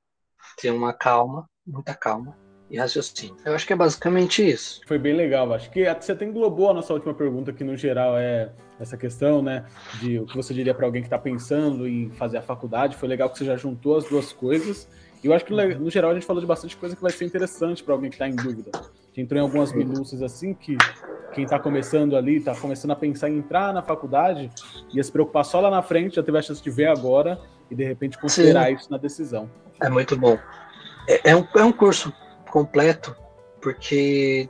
[0.58, 2.36] ter uma calma, muita calma,
[2.70, 3.36] e raciocínio.
[3.44, 4.82] Eu acho que é basicamente isso.
[4.86, 5.52] Foi bem legal.
[5.54, 9.42] Acho que você até englobou a nossa última pergunta, que no geral é essa questão,
[9.42, 9.66] né?
[10.00, 12.96] De o que você diria para alguém que está pensando em fazer a faculdade.
[12.96, 14.88] Foi legal que você já juntou as duas coisas.
[15.24, 17.26] E eu acho que no geral a gente falou de bastante coisa que vai ser
[17.26, 18.72] interessante para alguém que está em dúvida.
[18.74, 20.78] A gente entrou em algumas minúcias assim que
[21.34, 24.50] quem está começando ali, está começando a pensar em entrar na faculdade,
[24.94, 27.40] ia se preocupar só lá na frente, já teve a chance de ver agora
[27.70, 28.76] e de repente considerar Sim.
[28.76, 29.50] isso na decisão.
[29.82, 30.38] É muito bom.
[31.08, 32.14] É, é, um, é um curso
[32.50, 33.16] completo,
[33.62, 34.50] porque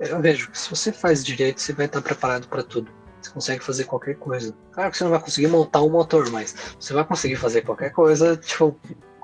[0.00, 2.90] eu vejo que se você faz direito, você vai estar preparado para tudo.
[3.20, 4.54] Você consegue fazer qualquer coisa.
[4.72, 7.90] Claro que você não vai conseguir montar um motor, mas você vai conseguir fazer qualquer
[7.90, 8.78] coisa, tipo,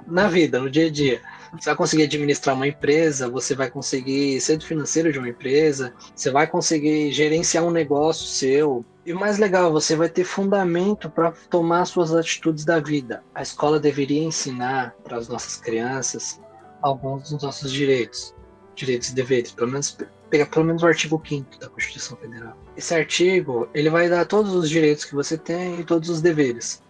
[0.06, 1.20] na vida, no dia a dia.
[1.52, 5.92] Você vai conseguir administrar uma empresa, você vai conseguir ser do financeiro de uma empresa,
[6.14, 8.84] você vai conseguir gerenciar um negócio seu.
[9.04, 13.22] E o mais legal, você vai ter fundamento para tomar suas atitudes da vida.
[13.34, 16.40] A escola deveria ensinar para as nossas crianças
[16.82, 18.34] alguns dos nossos direitos,
[18.74, 19.96] direitos e deveres, pelo menos
[20.28, 22.56] pegar pelo menos o artigo 5 da Constituição Federal.
[22.76, 26.82] Esse artigo, ele vai dar todos os direitos que você tem e todos os deveres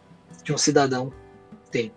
[0.45, 1.13] que um cidadão
[1.71, 1.93] tem.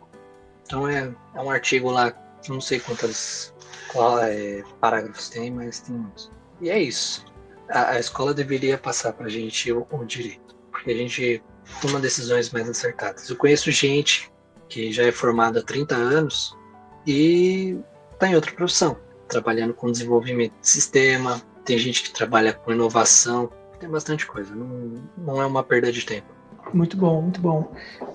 [0.65, 2.13] Então é, é um artigo lá,
[2.49, 3.53] não sei quantos
[3.91, 6.31] qual, é, parágrafos tem, mas tem muitos.
[6.61, 7.23] E é isso.
[7.69, 11.43] A, a escola deveria passar para a gente o, o direito, porque a gente
[11.81, 13.29] toma decisões mais acertadas.
[13.29, 14.31] Eu conheço gente
[14.67, 16.57] que já é formada há 30 anos
[17.05, 17.77] e
[18.13, 18.97] está em outra profissão,
[19.27, 23.49] trabalhando com desenvolvimento de sistema, tem gente que trabalha com inovação,
[23.79, 26.27] tem bastante coisa, não, não é uma perda de tempo.
[26.73, 27.71] Muito bom, muito bom.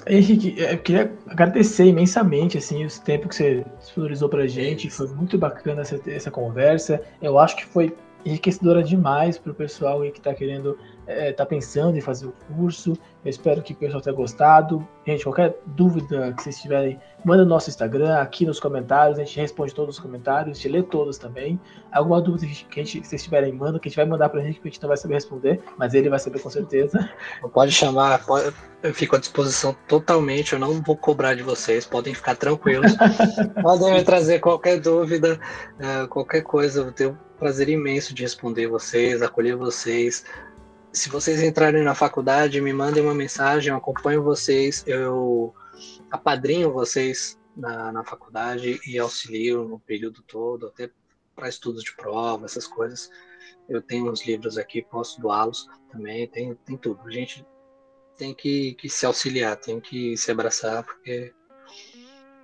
[0.06, 5.06] Henrique, eu queria agradecer imensamente assim, o tempo que você disponibilizou para a gente, foi
[5.08, 10.18] muito bacana essa, essa conversa, eu acho que foi enriquecedora demais para o pessoal que
[10.18, 10.78] está querendo
[11.10, 12.92] é, tá pensando em fazer o curso.
[13.24, 14.86] Eu espero que o pessoal tenha gostado.
[15.06, 19.18] Gente, qualquer dúvida que vocês tiverem, manda no nosso Instagram, aqui nos comentários.
[19.18, 21.60] A gente responde todos os comentários, a gente lê todos também.
[21.92, 24.40] Alguma dúvida que, a gente, que vocês tiverem, manda, que a gente vai mandar para
[24.40, 27.10] a gente, que a gente não vai saber responder, mas ele vai saber com certeza.
[27.52, 30.52] Pode chamar, pode, eu fico à disposição totalmente.
[30.52, 32.92] Eu não vou cobrar de vocês, podem ficar tranquilos.
[33.60, 35.38] podem me trazer qualquer dúvida,
[35.78, 36.80] é, qualquer coisa.
[36.80, 40.24] Eu tenho prazer imenso de responder vocês, acolher vocês
[40.92, 45.54] se vocês entrarem na faculdade, me mandem uma mensagem, eu acompanho vocês, eu
[46.10, 50.90] apadrinho vocês na, na faculdade e auxilio no período todo, até
[51.34, 53.10] para estudos de prova, essas coisas.
[53.68, 57.00] Eu tenho uns livros aqui, posso doá-los também, tem, tem tudo.
[57.06, 57.46] A gente
[58.16, 61.32] tem que, que se auxiliar, tem que se abraçar, porque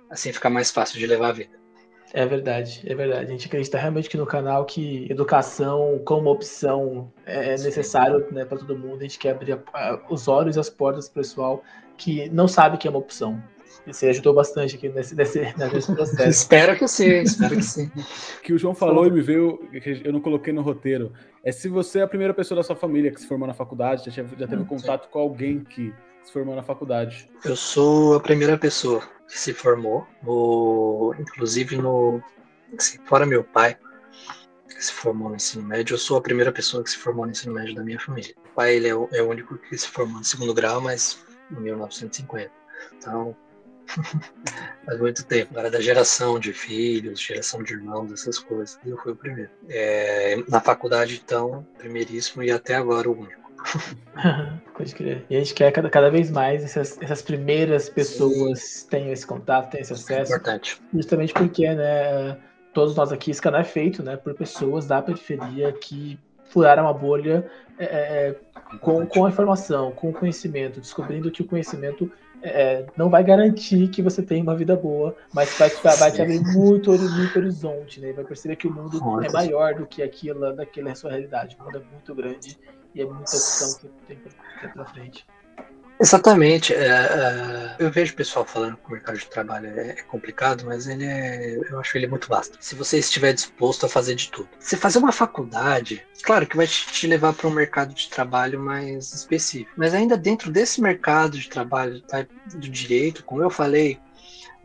[0.09, 1.66] assim fica mais fácil de levar a vida.
[2.13, 3.25] É verdade, é verdade.
[3.25, 8.45] A gente acredita realmente que no canal que educação como opção é, é necessário né,
[8.45, 8.99] para todo mundo.
[8.99, 11.63] A gente quer abrir a, a, os olhos e as portas para o pessoal
[11.97, 13.41] que não sabe que é uma opção.
[13.85, 15.39] E você ajudou bastante aqui nesse, nesse,
[15.73, 16.29] nesse processo.
[16.29, 17.91] espero que sim, espero que sim.
[18.43, 19.59] que o João falou e me veio,
[20.03, 21.11] eu não coloquei no roteiro,
[21.43, 24.09] é se você é a primeira pessoa da sua família que se formou na faculdade,
[24.09, 25.09] já, já teve hum, contato sim.
[25.11, 25.93] com alguém que
[26.23, 27.29] se formou na faculdade.
[27.45, 32.21] Eu sou a primeira pessoa que se formou, no, inclusive no.
[32.77, 33.77] Assim, fora meu pai,
[34.67, 37.31] que se formou no ensino médio, eu sou a primeira pessoa que se formou no
[37.31, 38.33] ensino médio da minha família.
[38.37, 41.25] O pai ele é, o, é o único que se formou no segundo grau, mas
[41.51, 42.51] em 1950.
[42.97, 43.35] Então,
[44.85, 45.57] faz muito tempo.
[45.57, 48.79] Era da geração de filhos, geração de irmãos, essas coisas.
[48.85, 49.49] Eu fui o primeiro.
[49.69, 53.46] É, na faculdade, então, primeiríssimo e até agora o único.
[54.75, 55.25] Pode crer.
[55.29, 58.89] E a gente quer cada, cada vez mais essas, essas primeiras pessoas Sim.
[58.89, 60.31] tenham esse contato, tenham esse acesso.
[60.31, 60.81] Importante.
[60.93, 62.37] Justamente porque, né,
[62.73, 66.93] todos nós aqui, esse canal é feito, né, por pessoas da periferia que furaram uma
[66.93, 68.35] bolha é, é, é
[68.79, 72.11] com, com a informação, com o conhecimento, descobrindo que o conhecimento
[72.41, 76.41] é, não vai garantir que você tenha uma vida boa, mas vai, vai te abrir
[76.41, 78.13] muito, muito horizonte, né?
[78.13, 81.57] Vai perceber que o mundo é maior do que aquilo, daquela sua realidade.
[81.59, 82.57] O mundo é muito grande
[82.93, 85.25] e é muita opção que tem pra, pra frente.
[85.99, 86.73] Exatamente.
[86.73, 90.63] É, é, eu vejo o pessoal falando que o mercado de trabalho é, é complicado,
[90.65, 92.57] mas ele é, eu acho ele muito vasto.
[92.59, 94.47] Se você estiver disposto a fazer de tudo.
[94.59, 99.11] Você fazer uma faculdade, claro que vai te levar para um mercado de trabalho mais
[99.13, 103.99] específico, mas ainda dentro desse mercado de trabalho tá, do direito, como eu falei,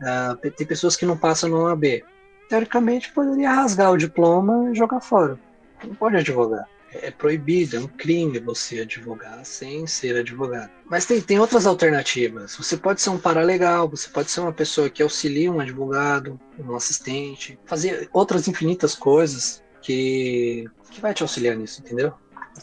[0.01, 2.03] uh, tem pessoas que não passam no OAB.
[2.47, 5.39] Teoricamente, poderia rasgar o diploma e jogar fora.
[5.83, 6.67] Não pode advogar
[7.01, 10.71] é proibido, é um crime você advogar sem ser advogado.
[10.89, 12.55] Mas tem, tem outras alternativas.
[12.55, 16.75] Você pode ser um paralegal, você pode ser uma pessoa que auxilia um advogado, um
[16.75, 22.13] assistente, fazer outras infinitas coisas que, que vai te auxiliar nisso, entendeu?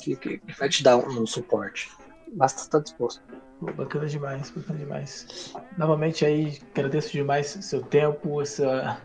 [0.01, 1.91] Que, que, que vai te dar um, um suporte.
[2.33, 3.23] Basta estar disposto.
[3.61, 5.53] Bacana demais, bacana demais.
[5.77, 9.01] Novamente aí, agradeço demais seu tempo, essa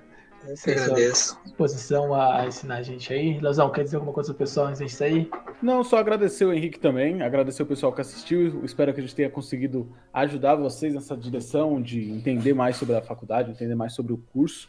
[0.67, 1.39] agradeço.
[1.43, 3.39] Disposição a ensinar a gente aí.
[3.39, 5.29] Leozão, quer dizer alguma coisa pro pessoal antes de sair?
[5.61, 8.63] Não, só agradecer o Henrique também, agradecer o pessoal que assistiu.
[8.63, 13.01] Espero que a gente tenha conseguido ajudar vocês nessa direção de entender mais sobre a
[13.01, 14.67] faculdade, entender mais sobre o curso.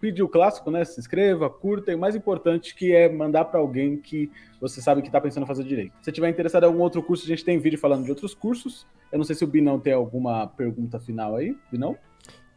[0.00, 0.82] Pedir o clássico, né?
[0.82, 5.02] Se inscreva, curta, e o mais importante que é mandar para alguém que você sabe
[5.02, 5.92] que está pensando em fazer direito.
[6.00, 8.86] Se tiver interessado em algum outro curso, a gente tem vídeo falando de outros cursos.
[9.12, 11.54] Eu não sei se o Binão tem alguma pergunta final aí.
[11.70, 11.98] Binão?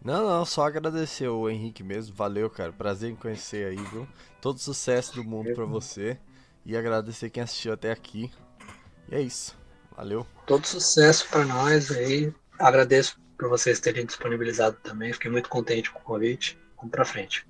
[0.04, 2.14] Não, não, só agradecer o Henrique mesmo.
[2.16, 2.74] Valeu, cara.
[2.74, 4.08] Prazer em conhecer aí, viu?
[4.42, 6.18] Todo sucesso do mundo para você.
[6.66, 8.30] E agradecer quem assistiu até aqui.
[9.10, 9.58] E é isso.
[9.96, 10.26] Valeu.
[10.46, 12.34] Todo sucesso para nós aí.
[12.60, 15.14] Agradeço por vocês terem disponibilizado também.
[15.14, 16.58] Fiquei muito contente com o convite.
[16.76, 17.48] Vamos pra frente.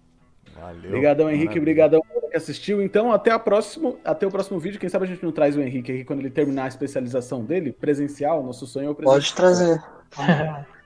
[0.55, 0.89] Valeu.
[0.89, 1.57] Obrigadão, Henrique.
[1.57, 2.81] Obrigadão que assistiu.
[2.81, 4.79] Então, até, a próximo, até o próximo vídeo.
[4.79, 7.71] Quem sabe a gente não traz o Henrique aqui quando ele terminar a especialização dele,
[7.71, 8.43] presencial.
[8.43, 9.21] Nosso sonho é o presencial.
[9.21, 9.83] Pode trazer.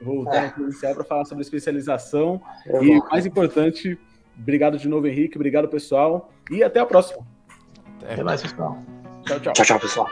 [0.02, 0.50] Voltar é.
[0.50, 2.42] presencial para falar sobre especialização.
[2.66, 3.98] É e, mais importante,
[4.38, 5.38] obrigado de novo, Henrique.
[5.38, 6.32] Obrigado, pessoal.
[6.52, 7.26] E até a próxima.
[8.04, 8.78] Até mais, pessoal.
[9.26, 9.54] Tchau, tchau.
[9.54, 10.10] Tchau, tchau, pessoal.